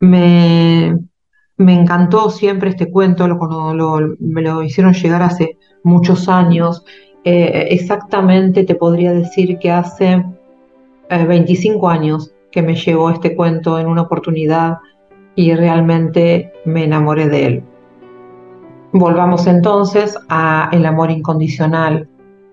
[0.00, 0.96] Me,
[1.58, 3.26] encantó siempre este cuento,
[4.20, 6.84] me lo hicieron llegar hace muchos años.
[7.24, 10.24] Eh, exactamente te podría decir que hace
[11.10, 14.78] 25 eh, años que me llegó este cuento en una oportunidad
[15.34, 17.64] y realmente me enamoré de él.
[18.92, 22.08] Volvamos entonces a el amor incondicional.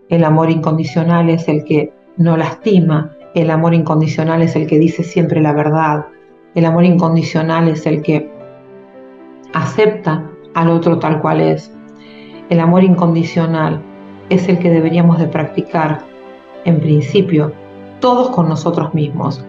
[0.10, 5.04] El amor incondicional es el que no lastima, el amor incondicional es el que dice
[5.04, 6.06] siempre la verdad,
[6.54, 8.30] el amor incondicional es el que
[9.54, 11.72] acepta al otro tal cual es.
[12.50, 13.82] El amor incondicional
[14.30, 16.02] es el que deberíamos de practicar
[16.66, 17.54] en principio
[18.00, 19.44] todos con nosotros mismos.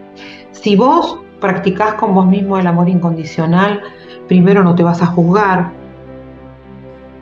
[0.53, 3.83] Si vos practicás con vos mismo el amor incondicional,
[4.29, 5.73] primero no te vas a juzgar,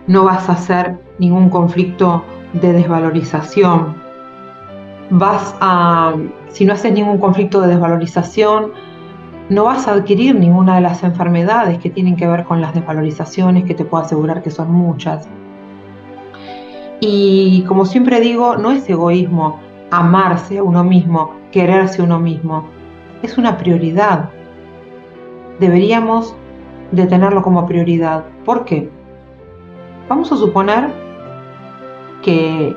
[0.07, 3.97] no vas a hacer ningún conflicto de desvalorización,
[5.11, 6.15] vas a,
[6.49, 8.73] si no haces ningún conflicto de desvalorización,
[9.49, 13.65] no vas a adquirir ninguna de las enfermedades que tienen que ver con las desvalorizaciones,
[13.65, 15.29] que te puedo asegurar que son muchas.
[17.01, 22.67] Y como siempre digo, no es egoísmo amarse a uno mismo, quererse uno mismo.
[23.23, 24.31] Es una prioridad.
[25.61, 26.35] Deberíamos
[26.93, 28.25] de tenerlo como prioridad.
[28.45, 28.91] ¿Por qué?
[30.09, 30.93] Vamos a suponer
[32.23, 32.77] que,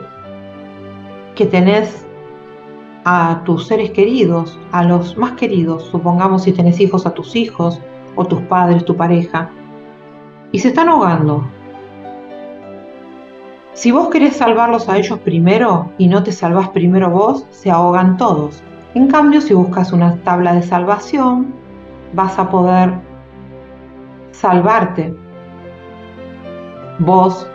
[1.35, 2.05] que tenés
[3.03, 7.81] a tus seres queridos, a los más queridos, supongamos si tenés hijos a tus hijos
[8.15, 9.49] o tus padres, tu pareja,
[10.51, 11.45] y se están ahogando.
[13.73, 18.17] Si vos querés salvarlos a ellos primero y no te salvás primero vos, se ahogan
[18.17, 18.63] todos.
[18.95, 21.53] En cambio, si buscas una tabla de salvación,
[22.13, 22.93] vas a poder
[24.31, 25.15] salvarte
[26.99, 27.49] vos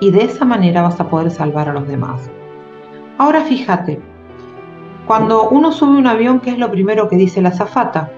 [0.00, 2.30] y de esa manera vas a poder salvar a los demás.
[3.18, 4.00] Ahora fíjate,
[5.06, 8.10] cuando uno sube un avión, ¿qué es lo primero que dice la azafata?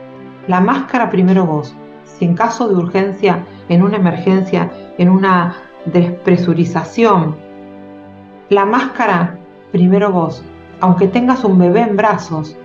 [0.46, 1.74] La máscara primero vos.
[2.04, 7.36] Si en caso de urgencia, en una emergencia, en una despresurización,
[8.48, 9.38] la máscara
[9.70, 10.44] primero vos.
[10.80, 12.56] Aunque tengas un bebé en brazos,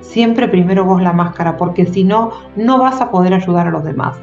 [0.00, 3.84] siempre primero vos la máscara, porque si no, no vas a poder ayudar a los
[3.84, 4.20] demás.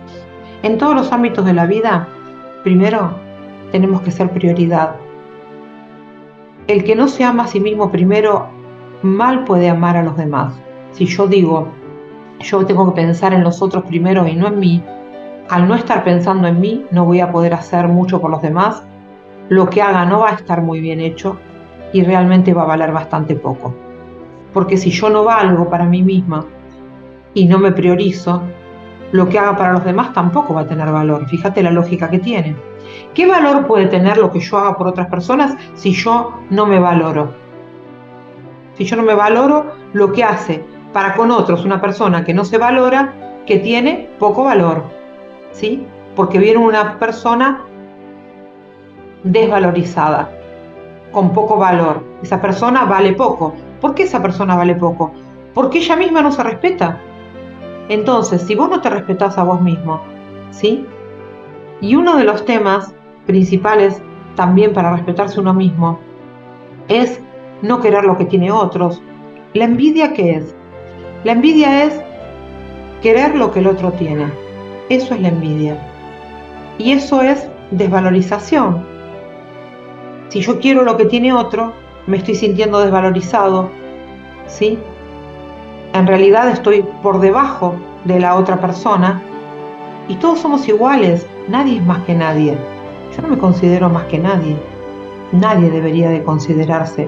[0.62, 2.08] En todos los ámbitos de la vida,
[2.64, 3.12] primero
[3.72, 4.96] tenemos que ser prioridad.
[6.68, 8.48] El que no se ama a sí mismo primero,
[9.02, 10.54] mal puede amar a los demás.
[10.92, 11.68] Si yo digo,
[12.40, 14.84] yo tengo que pensar en los otros primero y no en mí,
[15.50, 18.82] al no estar pensando en mí, no voy a poder hacer mucho por los demás,
[19.50, 21.38] lo que haga no va a estar muy bien hecho
[21.92, 23.74] y realmente va a valer bastante poco.
[24.54, 26.46] Porque si yo no valgo para mí misma
[27.34, 28.42] y no me priorizo,
[29.14, 31.28] lo que haga para los demás tampoco va a tener valor.
[31.28, 32.56] Fíjate la lógica que tiene.
[33.14, 36.80] ¿Qué valor puede tener lo que yo haga por otras personas si yo no me
[36.80, 37.32] valoro?
[38.74, 42.44] Si yo no me valoro, lo que hace para con otros una persona que no
[42.44, 43.14] se valora,
[43.46, 44.84] que tiene poco valor.
[45.52, 45.86] ¿Sí?
[46.16, 47.62] Porque viene una persona
[49.24, 50.32] desvalorizada,
[51.12, 52.04] con poco valor.
[52.24, 53.54] Esa persona vale poco.
[53.80, 55.14] ¿Por qué esa persona vale poco?
[55.54, 57.00] Porque ella misma no se respeta.
[57.90, 60.02] Entonces, si vos no te respetás a vos mismo,
[60.52, 60.86] ¿sí?
[61.82, 62.94] Y uno de los temas
[63.26, 64.02] principales
[64.36, 66.00] también para respetarse uno mismo
[66.88, 67.20] es
[67.62, 69.02] no querer lo que tiene otros.
[69.54, 70.56] ¿La envidia qué es?
[71.24, 72.02] La envidia es
[73.02, 74.32] querer lo que el otro tiene.
[74.90, 75.78] Eso es la envidia.
[76.78, 78.86] Y eso es desvalorización.
[80.30, 81.74] Si yo quiero lo que tiene otro,
[82.08, 83.70] me estoy sintiendo desvalorizado,
[84.48, 84.80] ¿sí?
[85.94, 87.76] En realidad estoy por debajo
[88.06, 89.22] de la otra persona
[90.08, 92.58] y todos somos iguales, nadie es más que nadie.
[93.16, 94.58] Yo no me considero más que nadie.
[95.32, 97.08] Nadie debería de considerarse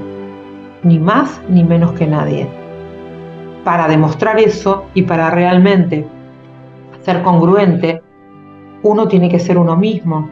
[0.84, 2.47] ni más ni menos que nadie.
[3.64, 6.07] Para demostrar eso y para realmente
[7.01, 8.03] ser congruente,
[8.84, 10.30] uno tiene que ser uno mismo.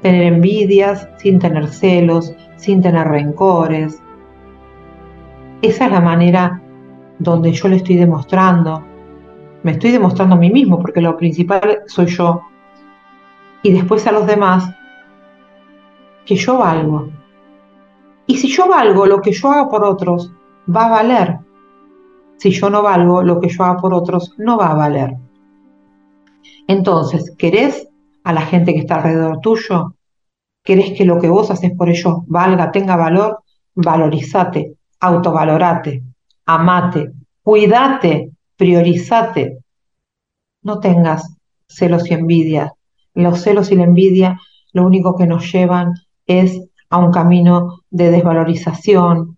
[0.00, 4.00] Tener envidias sin tener celos, sin tener rencores.
[5.60, 6.62] Esa es la manera
[7.18, 8.84] donde yo le estoy demostrando,
[9.62, 12.42] me estoy demostrando a mí mismo, porque lo principal soy yo,
[13.62, 14.72] y después a los demás,
[16.24, 17.08] que yo valgo.
[18.26, 20.32] Y si yo valgo, lo que yo haga por otros
[20.74, 21.38] va a valer.
[22.36, 25.16] Si yo no valgo, lo que yo haga por otros no va a valer.
[26.66, 27.88] Entonces, ¿querés
[28.24, 29.94] a la gente que está alrededor tuyo?
[30.62, 33.38] ¿Querés que lo que vos haces por ellos valga, tenga valor?
[33.78, 36.02] valorizate, autovalorate,
[36.48, 39.58] amate, cuídate, priorizate.
[40.62, 41.36] No tengas
[41.66, 42.72] celos y envidia.
[43.12, 44.40] Los celos y la envidia
[44.72, 45.92] lo único que nos llevan
[46.26, 49.36] es a un camino de desvalorización,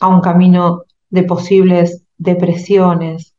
[0.00, 3.34] a un camino de posibles depresiones.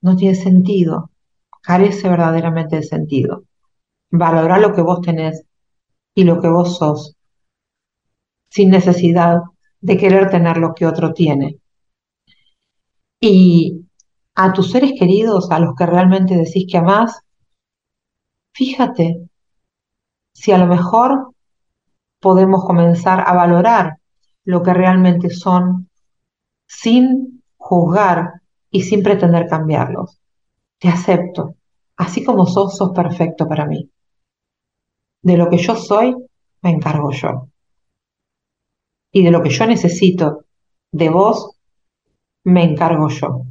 [0.00, 1.10] No tiene sentido,
[1.62, 3.44] carece verdaderamente de sentido.
[4.10, 5.44] Valora lo que vos tenés
[6.16, 7.16] y lo que vos sos,
[8.48, 9.42] sin necesidad
[9.80, 11.58] de querer tener lo que otro tiene.
[13.20, 13.86] Y
[14.34, 17.20] a tus seres queridos, a los que realmente decís que amás,
[18.54, 19.28] fíjate
[20.32, 21.34] si a lo mejor
[22.20, 23.96] podemos comenzar a valorar
[24.44, 25.88] lo que realmente son
[26.66, 30.20] sin juzgar y sin pretender cambiarlos.
[30.78, 31.56] Te acepto.
[31.96, 33.90] Así como sos, sos perfecto para mí.
[35.22, 36.16] De lo que yo soy,
[36.62, 37.49] me encargo yo.
[39.12, 40.44] Y de lo que yo necesito
[40.92, 41.56] de vos,
[42.44, 43.46] me encargo yo.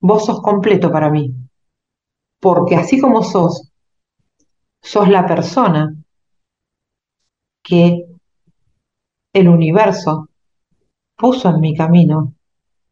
[0.00, 1.34] Vos sos completo para mí.
[2.40, 3.70] Porque así como sos,
[4.80, 5.94] sos la persona
[7.62, 8.06] que
[9.32, 10.28] el universo
[11.16, 12.34] puso en mi camino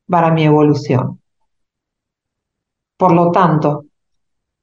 [0.07, 1.20] para mi evolución.
[2.96, 3.86] Por lo tanto,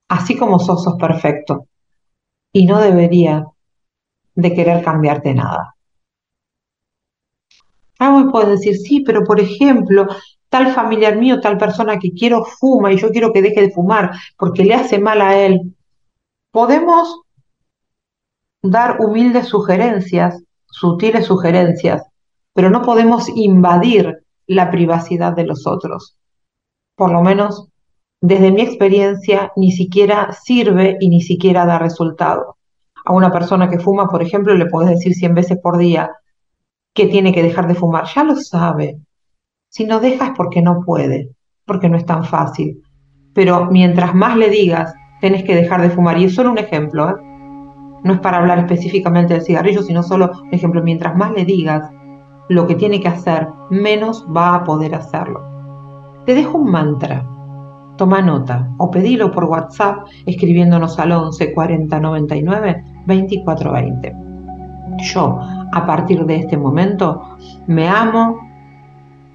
[0.07, 1.67] así como sos, sos perfecto
[2.51, 3.45] y no debería
[4.35, 5.74] de querer cambiarte nada.
[7.99, 10.07] Ahora puedes decir, sí, pero por ejemplo,
[10.49, 14.11] tal familiar mío, tal persona que quiero fuma y yo quiero que deje de fumar
[14.37, 15.75] porque le hace mal a él.
[16.51, 17.21] Podemos
[18.61, 22.03] dar humildes sugerencias, sutiles sugerencias,
[22.53, 26.17] pero no podemos invadir la privacidad de los otros.
[26.95, 27.67] Por lo menos,
[28.21, 32.57] desde mi experiencia, ni siquiera sirve y ni siquiera da resultado.
[33.05, 36.11] A una persona que fuma, por ejemplo, le puedes decir 100 veces por día
[36.95, 38.05] que tiene que dejar de fumar.
[38.15, 38.97] Ya lo sabe.
[39.69, 41.29] Si no deja es porque no puede,
[41.65, 42.81] porque no es tan fácil.
[43.33, 47.09] Pero mientras más le digas, tenés que dejar de fumar, y es solo un ejemplo,
[47.09, 47.13] ¿eh?
[48.03, 51.89] no es para hablar específicamente del cigarrillo, sino solo un ejemplo, mientras más le digas
[52.47, 55.41] lo que tiene que hacer, menos va a poder hacerlo.
[56.25, 57.27] Te dejo un mantra.
[57.97, 64.24] Toma nota o pedilo por WhatsApp escribiéndonos al 11 40 99 24 20.
[64.97, 65.39] Yo,
[65.71, 67.37] a partir de este momento,
[67.67, 68.39] me amo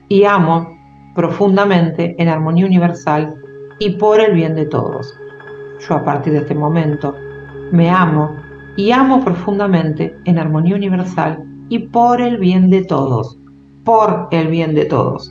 [0.08, 0.76] y amo
[1.14, 3.34] profundamente en armonía universal
[3.78, 5.14] y por el bien de todos.
[5.86, 7.14] Yo a partir de este momento
[7.72, 8.36] me amo
[8.76, 13.36] y amo profundamente en armonía universal y por el bien de todos,
[13.84, 15.30] por el bien de todos.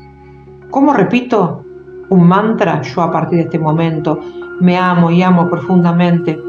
[0.70, 1.64] ¿Cómo repito?
[2.10, 4.20] Un mantra, yo a partir de este momento
[4.60, 6.40] me amo y amo profundamente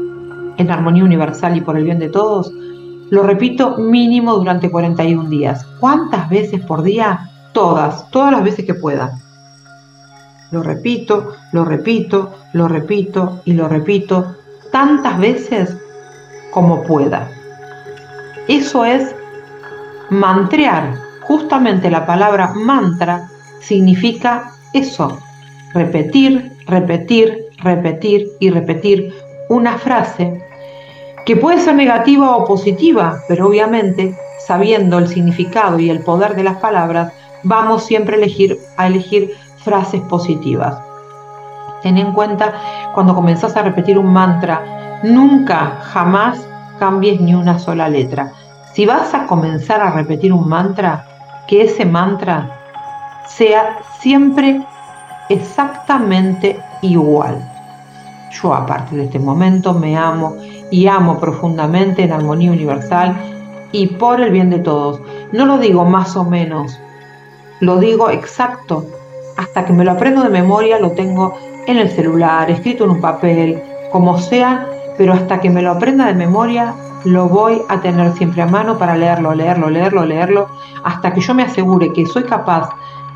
[0.57, 2.53] en armonía universal y por el bien de todos.
[3.11, 5.65] Lo repito mínimo durante 41 días.
[5.81, 7.29] ¿Cuántas veces por día?
[7.51, 9.19] Todas, todas las veces que pueda.
[10.49, 14.37] Lo repito, lo repito, lo repito y lo repito
[14.71, 15.75] tantas veces
[16.51, 17.29] como pueda.
[18.47, 19.13] Eso es
[20.09, 20.95] mantrear.
[21.23, 23.27] Justamente la palabra mantra
[23.59, 25.19] significa eso,
[25.73, 29.13] repetir, repetir, repetir y repetir
[29.49, 30.41] una frase
[31.25, 34.15] que puede ser negativa o positiva, pero obviamente
[34.45, 37.13] sabiendo el significado y el poder de las palabras,
[37.43, 38.15] vamos siempre
[38.77, 40.79] a elegir, frases positivas.
[41.83, 42.53] Ten en cuenta
[42.95, 46.47] cuando comenzás a repetir un mantra Nunca, jamás
[46.77, 48.31] cambies ni una sola letra.
[48.73, 51.05] Si vas a comenzar a repetir un mantra,
[51.47, 52.47] que ese mantra
[53.27, 54.61] sea siempre
[55.29, 57.43] exactamente igual.
[58.31, 60.35] Yo a partir de este momento me amo
[60.71, 63.15] y amo profundamente en armonía universal
[63.71, 65.01] y por el bien de todos.
[65.31, 66.79] No lo digo más o menos,
[67.59, 68.85] lo digo exacto.
[69.37, 73.01] Hasta que me lo aprendo de memoria, lo tengo en el celular, escrito en un
[73.01, 73.61] papel,
[73.91, 74.67] como sea,
[74.97, 76.73] pero hasta que me lo aprenda de memoria,
[77.05, 80.47] lo voy a tener siempre a mano para leerlo, leerlo, leerlo, leerlo,
[80.83, 82.69] hasta que yo me asegure que soy capaz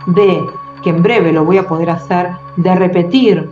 [0.08, 0.46] de,
[0.84, 3.50] que en breve lo voy a poder hacer, de repetir,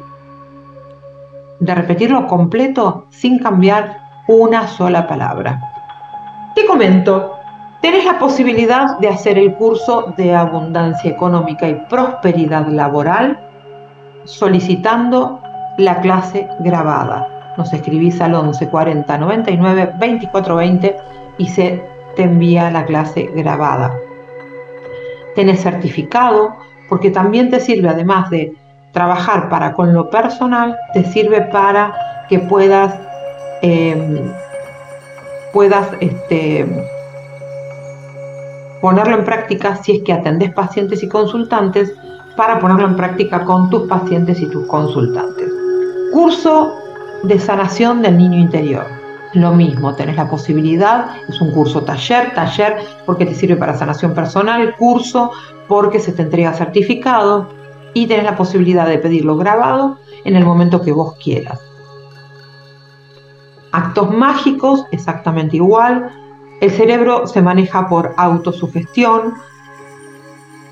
[1.60, 3.98] de repetirlo completo sin cambiar
[4.28, 5.62] una sola palabra.
[6.56, 7.38] Te comento,
[7.82, 13.40] tenés la posibilidad de hacer el curso de abundancia económica y prosperidad laboral
[14.26, 15.42] solicitando
[15.78, 17.28] la clase grabada
[17.58, 20.98] nos escribís al 11 40 99 24 20
[21.38, 21.84] y se
[22.16, 23.96] te envía la clase grabada.
[25.36, 26.56] Tenés certificado
[26.90, 28.54] porque también te sirve, además de
[28.94, 32.96] trabajar para con lo personal, te sirve para que puedas,
[33.62, 34.32] em,
[35.52, 36.66] puedas este,
[38.80, 41.92] ponerlo en práctica si es que atendés pacientes y consultantes
[42.38, 45.50] para ponerlo en práctica con tus pacientes y tus consultantes.
[46.12, 46.76] Curso
[47.24, 48.86] de sanación del niño interior.
[49.34, 52.78] Lo mismo, tenés la posibilidad, es un curso taller, taller
[53.08, 55.32] porque te sirve para sanación personal, curso
[55.68, 57.63] porque se te entrega certificado
[57.94, 61.60] y tenés la posibilidad de pedirlo grabado en el momento que vos quieras.
[63.72, 66.10] Actos mágicos, exactamente igual.
[66.62, 69.34] El cerebro se maneja por autosugestión.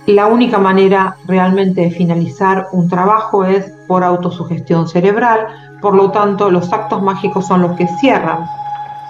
[0.06, 5.48] La única manera realmente de finalizar un trabajo es por autosugestión cerebral.
[5.82, 8.46] Por lo tanto, los actos mágicos son los que cierran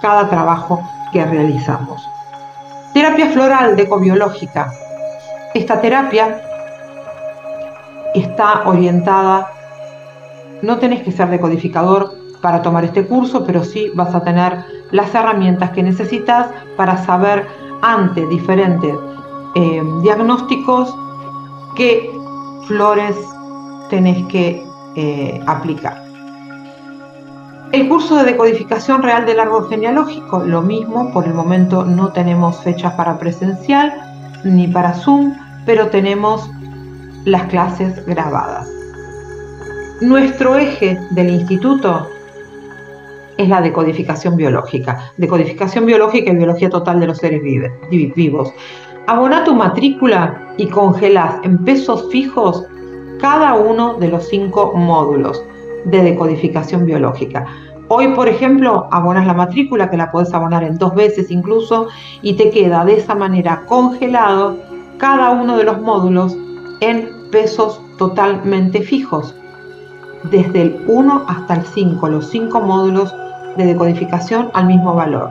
[0.00, 0.82] cada trabajo
[1.12, 2.02] que realizamos.
[2.94, 4.72] Terapia floral decobiológica.
[5.54, 6.40] Esta terapia
[8.14, 9.50] está orientada,
[10.62, 15.14] no tenés que ser decodificador para tomar este curso, pero sí vas a tener las
[15.14, 17.46] herramientas que necesitas para saber
[17.82, 18.94] ante diferentes
[19.54, 20.94] eh, diagnósticos
[21.76, 22.10] qué
[22.66, 23.16] flores
[23.90, 24.64] tenés que
[24.96, 26.02] eh, aplicar.
[27.72, 32.60] El curso de decodificación real del árbol genealógico, lo mismo, por el momento no tenemos
[32.62, 33.94] fechas para presencial
[34.44, 35.34] ni para Zoom,
[35.64, 36.50] pero tenemos
[37.24, 38.68] las clases grabadas.
[40.00, 42.08] Nuestro eje del instituto
[43.36, 47.42] es la decodificación biológica, decodificación biológica y biología total de los seres
[48.14, 48.52] vivos.
[49.06, 52.64] Abona tu matrícula y congelas en pesos fijos
[53.20, 55.44] cada uno de los cinco módulos
[55.84, 57.46] de decodificación biológica.
[57.88, 61.88] Hoy, por ejemplo, abonas la matrícula, que la puedes abonar en dos veces incluso,
[62.22, 64.56] y te queda de esa manera congelado
[64.98, 66.36] cada uno de los módulos
[66.82, 69.34] en pesos totalmente fijos,
[70.24, 73.14] desde el 1 hasta el 5, los 5 módulos
[73.56, 75.30] de decodificación al mismo valor.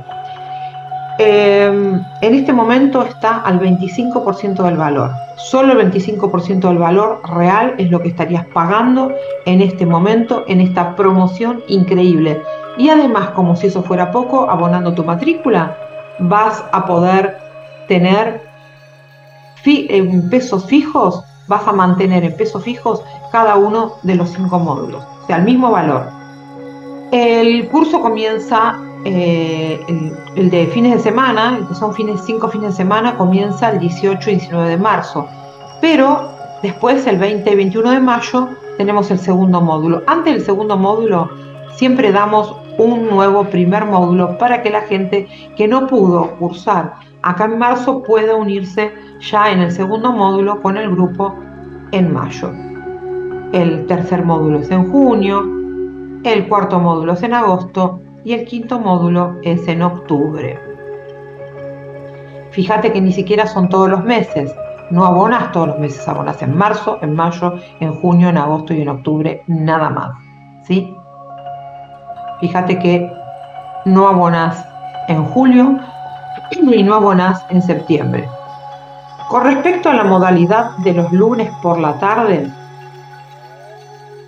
[1.18, 5.12] Em, en este momento está al 25% del valor.
[5.36, 9.12] Solo el 25% del valor real es lo que estarías pagando
[9.46, 12.42] en este momento, en esta promoción increíble.
[12.78, 15.76] Y además, como si eso fuera poco, abonando tu matrícula,
[16.20, 17.38] vas a poder
[17.88, 18.42] tener
[19.66, 25.04] en pesos fijos, vas a mantener en pesos fijos cada uno de los cinco módulos,
[25.24, 26.08] o sea, el mismo valor.
[27.12, 29.80] El curso comienza, eh,
[30.36, 34.30] el, de fines de semana, que son fines, cinco fines de semana, comienza el 18
[34.30, 35.28] y 19 de marzo,
[35.82, 36.30] pero
[36.64, 38.48] después, el 20 y 21 de mayo,
[38.78, 40.04] tenemos el segundo módulo.
[40.08, 41.30] Antes del segundo módulo,
[41.76, 47.46] siempre damos un nuevo primer módulo para que la gente que no pudo cursar acá
[47.46, 51.36] en marzo pueda unirse ya en el segundo módulo con el grupo
[51.92, 52.52] en mayo.
[53.54, 55.44] El tercer módulo es en junio,
[56.24, 60.60] el cuarto módulo es en agosto y el quinto módulo es en octubre.
[62.52, 64.54] Fíjate que ni siquiera son todos los meses,
[64.90, 68.82] no abonas todos los meses, abonas en marzo, en mayo, en junio, en agosto y
[68.82, 70.12] en octubre, nada más.
[70.64, 70.96] ¿sí?
[72.42, 73.12] Fíjate que
[73.86, 74.66] no abonas
[75.08, 75.80] en julio
[76.52, 78.28] y no abonas en septiembre.
[79.30, 82.52] Con respecto a la modalidad de los lunes por la tarde,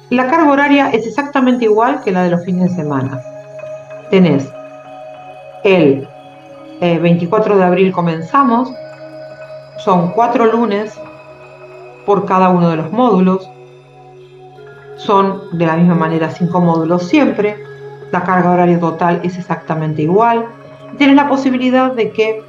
[0.09, 3.19] la carga horaria es exactamente igual que la de los fines de semana.
[4.09, 4.49] Tenés
[5.63, 6.07] el
[6.79, 8.71] 24 eh, de abril comenzamos,
[9.77, 10.93] son cuatro lunes
[12.05, 13.49] por cada uno de los módulos,
[14.97, 17.57] son de la misma manera cinco módulos siempre,
[18.13, 20.47] la carga horaria total es exactamente igual,
[20.99, 22.43] tienes la posibilidad de que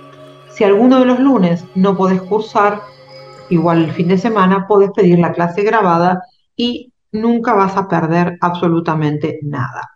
[0.50, 2.82] si alguno de los lunes no podés cursar,
[3.48, 6.22] igual el fin de semana podés pedir la clase grabada
[6.54, 9.90] y nunca vas a perder absolutamente nada.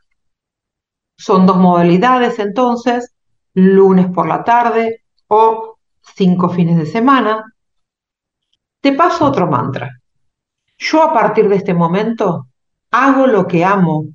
[1.18, 3.14] Son dos modalidades entonces,
[3.52, 7.44] lunes por la tarde o cinco fines de semana.
[8.80, 9.90] Te paso otro mantra.
[10.78, 12.46] Yo a partir de este momento
[12.90, 14.06] hago lo que amo,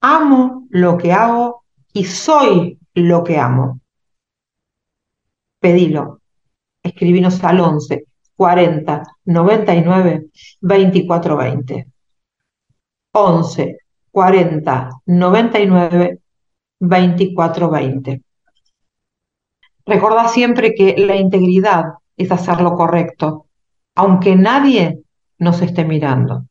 [0.00, 3.80] amo lo que hago y soy lo que amo
[5.60, 6.20] pedilo.
[6.82, 8.04] Escribinos al 11
[8.34, 10.26] 40 99
[10.62, 11.86] 24 20.
[13.12, 13.78] 11
[14.10, 16.18] 40 99
[16.80, 18.22] 24 20.
[19.84, 21.84] Recordá siempre que la integridad
[22.16, 23.46] es hacer lo correcto,
[23.94, 25.00] aunque nadie
[25.38, 26.46] nos esté mirando.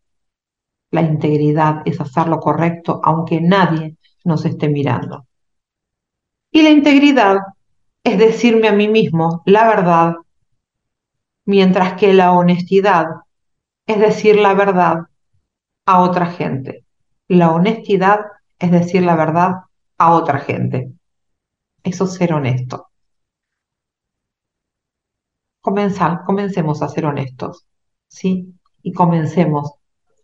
[0.92, 3.96] La integridad es hacer lo correcto, aunque nadie
[4.30, 5.26] nos esté mirando.
[6.52, 7.38] Y la integridad
[8.04, 10.16] es decirme a mí mismo la verdad,
[11.46, 13.08] mientras que la honestidad
[13.86, 15.08] es decir la verdad
[15.86, 16.86] a otra gente.
[17.28, 18.20] La honestidad
[18.60, 19.56] es decir la verdad
[19.98, 20.92] a otra gente.
[21.84, 22.88] Eso es ser honesto.
[25.62, 27.66] comencemos a ser honestos,
[28.08, 28.54] ¿sí?
[28.82, 29.74] Y comencemos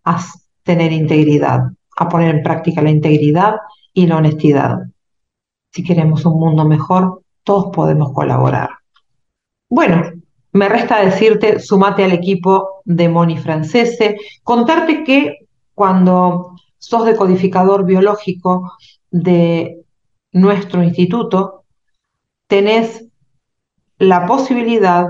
[0.04, 0.20] a
[0.64, 1.62] tener integridad,
[1.98, 3.56] a poner en práctica la integridad
[3.96, 4.78] y la honestidad.
[5.72, 8.70] Si queremos un mundo mejor, todos podemos colaborar.
[9.70, 10.04] Bueno,
[10.52, 18.72] me resta decirte, sumate al equipo de Moni Francese, contarte que cuando sos decodificador biológico
[19.10, 19.84] de
[20.32, 21.64] nuestro instituto,
[22.48, 23.06] tenés
[23.98, 25.08] la posibilidad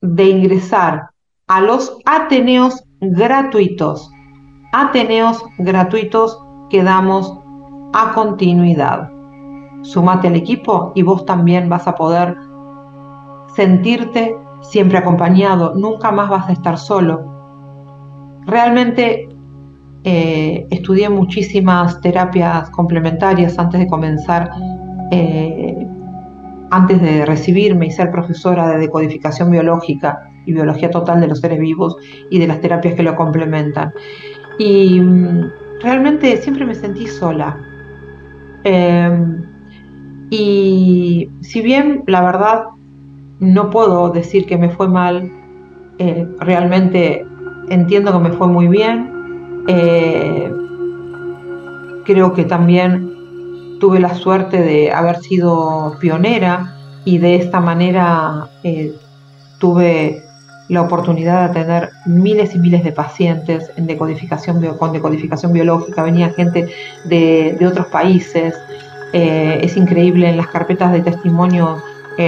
[0.00, 1.10] de ingresar
[1.46, 4.10] a los Ateneos gratuitos,
[4.72, 6.38] Ateneos gratuitos
[6.70, 7.43] que damos
[7.94, 9.08] a continuidad.
[9.82, 12.36] Sumate al equipo y vos también vas a poder
[13.54, 17.24] sentirte siempre acompañado, nunca más vas a estar solo.
[18.46, 19.28] Realmente
[20.02, 24.50] eh, estudié muchísimas terapias complementarias antes de comenzar,
[25.12, 25.86] eh,
[26.70, 31.60] antes de recibirme y ser profesora de decodificación biológica y biología total de los seres
[31.60, 31.96] vivos
[32.28, 33.92] y de las terapias que lo complementan.
[34.58, 37.56] Y mm, realmente siempre me sentí sola.
[38.64, 39.44] Em,
[40.30, 42.64] y si bien la verdad
[43.40, 45.30] no puedo decir que me fue mal,
[45.98, 47.26] eh, realmente
[47.68, 49.64] entiendo que me fue muy bien.
[49.68, 50.52] Eh,
[52.04, 58.94] creo que también tuve la suerte de haber sido pionera y de esta manera eh,
[59.58, 60.23] tuve
[60.68, 66.30] la oportunidad de tener miles y miles de pacientes en decodificación, con decodificación biológica, venía
[66.30, 66.68] gente
[67.04, 68.54] de, otros países.
[69.12, 71.82] es increíble en las carpetas de testimonio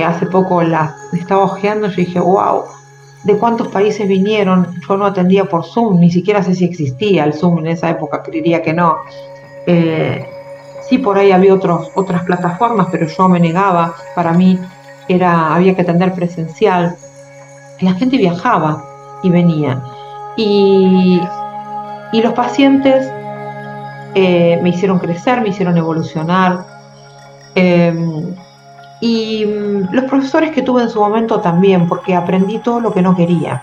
[0.04, 2.64] hace poco las estaba ojeando y dije, wow,
[3.26, 4.68] ¿de cuántos países vinieron?
[4.88, 8.22] Yo no atendía por Zoom, ni siquiera sé si existía el Zoom en esa época,
[8.22, 8.98] creería que no.
[9.66, 10.24] Eh,
[10.88, 14.58] sí, por ahí había otros, otras plataformas, pero yo me negaba, para mí
[15.08, 16.96] era, había que atender presencial.
[17.80, 18.82] La gente viajaba
[19.22, 19.82] y venía.
[20.36, 21.20] Y,
[22.12, 23.06] los pacientes
[24.14, 26.64] eh, me hicieron crecer, me hicieron evolucionar.
[27.54, 28.34] Em,
[29.00, 33.02] y mm, los profesores que tuve en su momento también, porque aprendí todo lo que
[33.02, 33.62] no quería.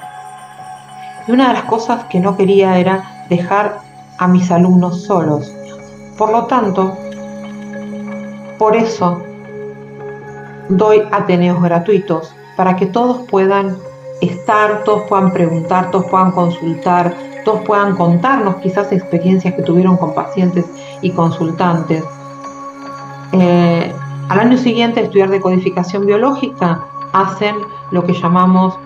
[1.28, 3.80] Y una de las cosas que no quería era dejar
[4.20, 5.51] a mis alumnos solos.
[6.18, 6.95] Por lo tanto,
[8.59, 9.24] por eso
[10.70, 13.78] doy Ateneos gratuitos, para que todos puedan
[14.26, 17.16] estar, todos puedan preguntar, todos puedan consultar,
[17.46, 20.66] todos puedan contarnos quizás experiencias que tuvieron con pacientes
[21.02, 22.04] y consultantes.
[23.34, 23.94] Eh,
[24.30, 27.56] al año siguiente estudiar decodificación biológica, hacen
[27.92, 28.78] lo que llamamos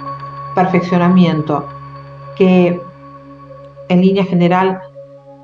[0.56, 1.66] perfeccionamiento,
[2.36, 2.82] que
[3.90, 4.82] en línea general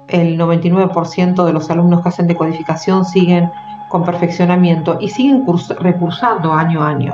[0.08, 3.50] el 99% de los alumnos que hacen decodificación siguen
[3.90, 5.46] con perfeccionamiento y siguen
[5.80, 7.14] recursando año a año.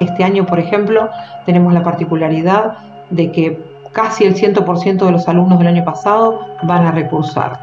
[0.00, 1.10] Este año, por ejemplo,
[1.44, 2.76] tenemos la particularidad
[3.10, 3.60] de que
[3.92, 7.58] casi el 100% de los alumnos del año pasado van a recursar.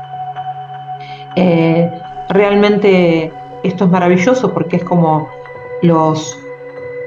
[1.35, 1.91] Eh,
[2.29, 3.31] realmente
[3.63, 5.29] esto es maravilloso porque es como
[5.81, 6.39] los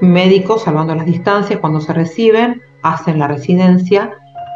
[0.01, 4.11] médicos, salvando las distancias, cuando se reciben, hacen la residencia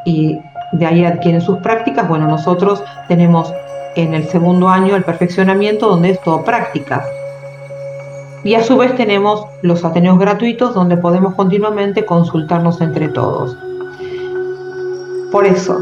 [0.04, 0.38] y
[0.72, 2.08] de ahí adquieren sus prácticas.
[2.08, 3.52] Bueno, nosotros tenemos
[3.96, 7.06] en el segundo año el perfeccionamiento donde es todo prácticas.
[8.44, 13.56] Y a su vez tenemos los Ateneos gratuitos donde podemos continuamente consultarnos entre todos.
[15.30, 15.80] Por eso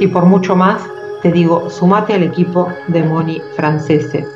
[0.00, 0.82] y por mucho más,
[1.22, 4.26] te digo, sumate al equipo de Moni Francese.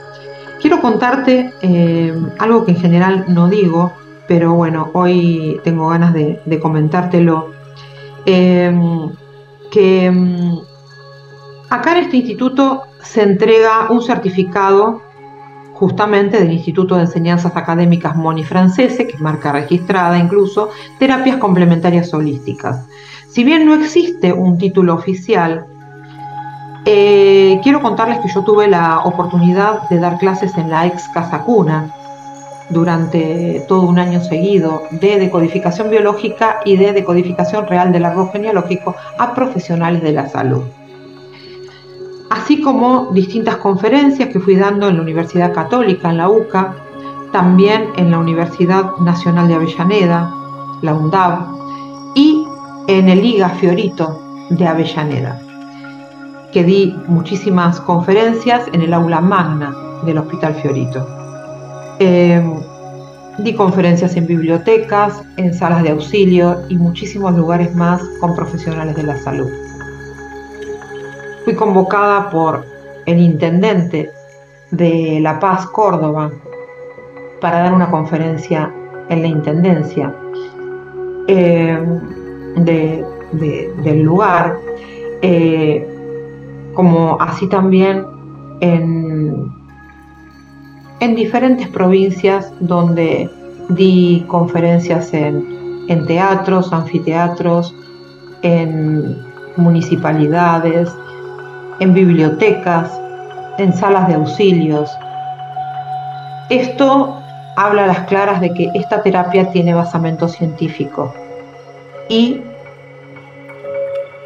[0.61, 3.93] Quiero contarte eh, algo que en general no digo,
[4.29, 7.51] pero bueno, hoy tengo ganas de, comentártelo.
[8.25, 9.11] Em,
[9.71, 10.59] que em,
[11.69, 15.03] acá en este instituto se entrega un certificado
[15.79, 22.12] justamente del Instituto de Enseñanzas Académicas Moni Francese, que es marca registrada incluso, terapias complementarias
[22.14, 22.87] holísticas.
[23.29, 25.66] Si bien no existe un título oficial,
[26.87, 31.43] eh, quiero contarles que yo tuve la oportunidad de dar clases en la ex Casa
[31.43, 31.93] Cuna
[32.70, 38.97] durante todo un año seguido de decodificación biológica y de decodificación real del árbol genealógico
[39.18, 40.62] a profesionales de la salud.
[42.37, 46.74] Así como distintas conferencias que fui dando en la Universidad Católica, en la UCA,
[47.32, 50.32] también en la Universidad Nacional de Avellaneda,
[50.82, 52.47] la UNDAV, y
[52.89, 54.20] en el IGA Fiorito
[54.51, 55.41] de Avellaneda
[56.53, 59.74] que di muchísimas conferencias en el aula magna
[60.07, 61.07] del Hospital Fiorito.
[61.99, 62.43] Eh,
[63.39, 69.03] di conferencias en bibliotecas, en salas de auxilio y muchísimos lugares más con profesionales de
[69.03, 69.66] la salud.
[71.47, 72.66] Fui convocada por
[73.07, 74.11] el intendente
[74.72, 76.32] de La Paz, Córdoba,
[77.40, 78.74] para dar una conferencia
[79.09, 80.12] en la Intendencia.
[81.28, 81.78] eh,
[82.57, 84.59] del lugar,
[85.22, 85.86] eh,
[86.74, 88.05] como así también
[88.59, 89.49] en,
[90.99, 93.30] en diferentes provincias donde
[93.68, 97.72] di conferencias en, en teatros, anfiteatros,
[98.42, 99.16] en
[99.57, 100.92] municipalidades,
[101.81, 103.01] en bibliotecas,
[103.59, 104.91] en salas de auxilios.
[106.51, 107.20] Esto
[107.57, 111.14] habla a las claras de que esta terapia tiene basamento científico
[112.09, 112.43] y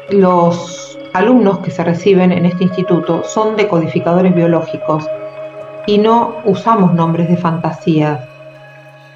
[0.09, 5.05] los alumnos que se reciben en este instituto son decodificadores biológicos
[5.87, 8.27] y no usamos nombres de fantasía.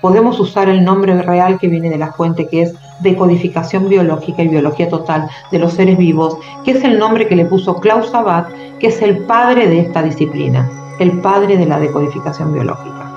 [0.01, 4.47] Podemos usar el nombre real que viene de la fuente, que es decodificación biológica y
[4.47, 8.45] biología total de los seres vivos, que es el nombre que le puso Klaus Abad,
[8.79, 10.69] que es el padre de esta disciplina,
[10.99, 13.15] el padre de la decodificación biológica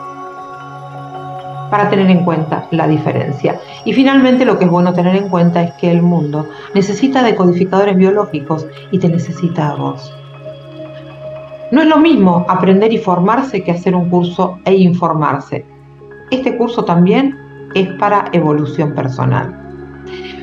[1.71, 3.61] para tener en cuenta la diferencia.
[3.85, 7.97] Y finalmente lo que es bueno tener en cuenta es que el mundo necesita decodificadores
[7.97, 10.13] biológicos y te necesita a vos.
[11.71, 15.67] No es lo mismo aprender y formarse que hacer un curso e informarse.
[16.31, 17.37] Este curso también
[17.75, 19.58] es para evolución personal.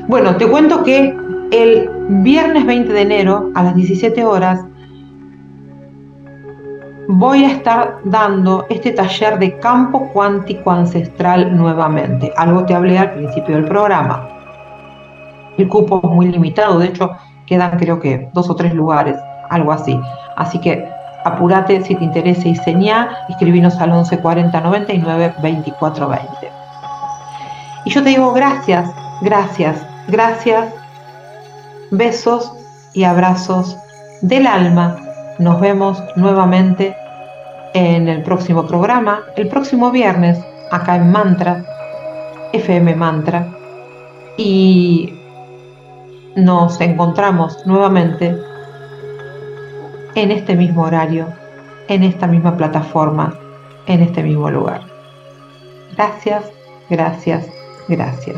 [0.07, 1.17] Bueno, te cuento que
[1.51, 4.63] el viernes 20 de enero a las 17 horas
[7.07, 12.31] voy a estar dando este taller de campo cuántico ancestral nuevamente.
[12.37, 14.29] Algo te hablé al principio del programa.
[15.57, 17.11] El cupo es muy limitado, de hecho
[17.47, 19.17] quedan creo que dos o tres lugares,
[19.49, 19.99] algo así.
[20.35, 20.87] Así que
[21.23, 26.27] apúrate si te interesa y señá, escribinos al 11 40 99 24 20.
[27.85, 28.89] Y yo te digo gracias,
[29.21, 29.77] gracias,
[30.07, 30.73] gracias,
[31.91, 32.51] besos
[32.93, 33.77] y abrazos
[34.21, 34.97] del alma.
[35.39, 36.95] Nos vemos nuevamente
[37.73, 40.39] en el próximo programa, el próximo viernes,
[40.71, 41.63] acá en Mantra,
[42.53, 43.47] FM Mantra.
[44.37, 45.13] Y
[46.35, 48.37] nos encontramos nuevamente
[50.15, 51.27] en este mismo horario,
[51.87, 53.37] en esta misma plataforma,
[53.85, 54.81] en este mismo lugar.
[55.95, 56.45] Gracias,
[56.89, 57.47] gracias,
[57.87, 58.37] gracias.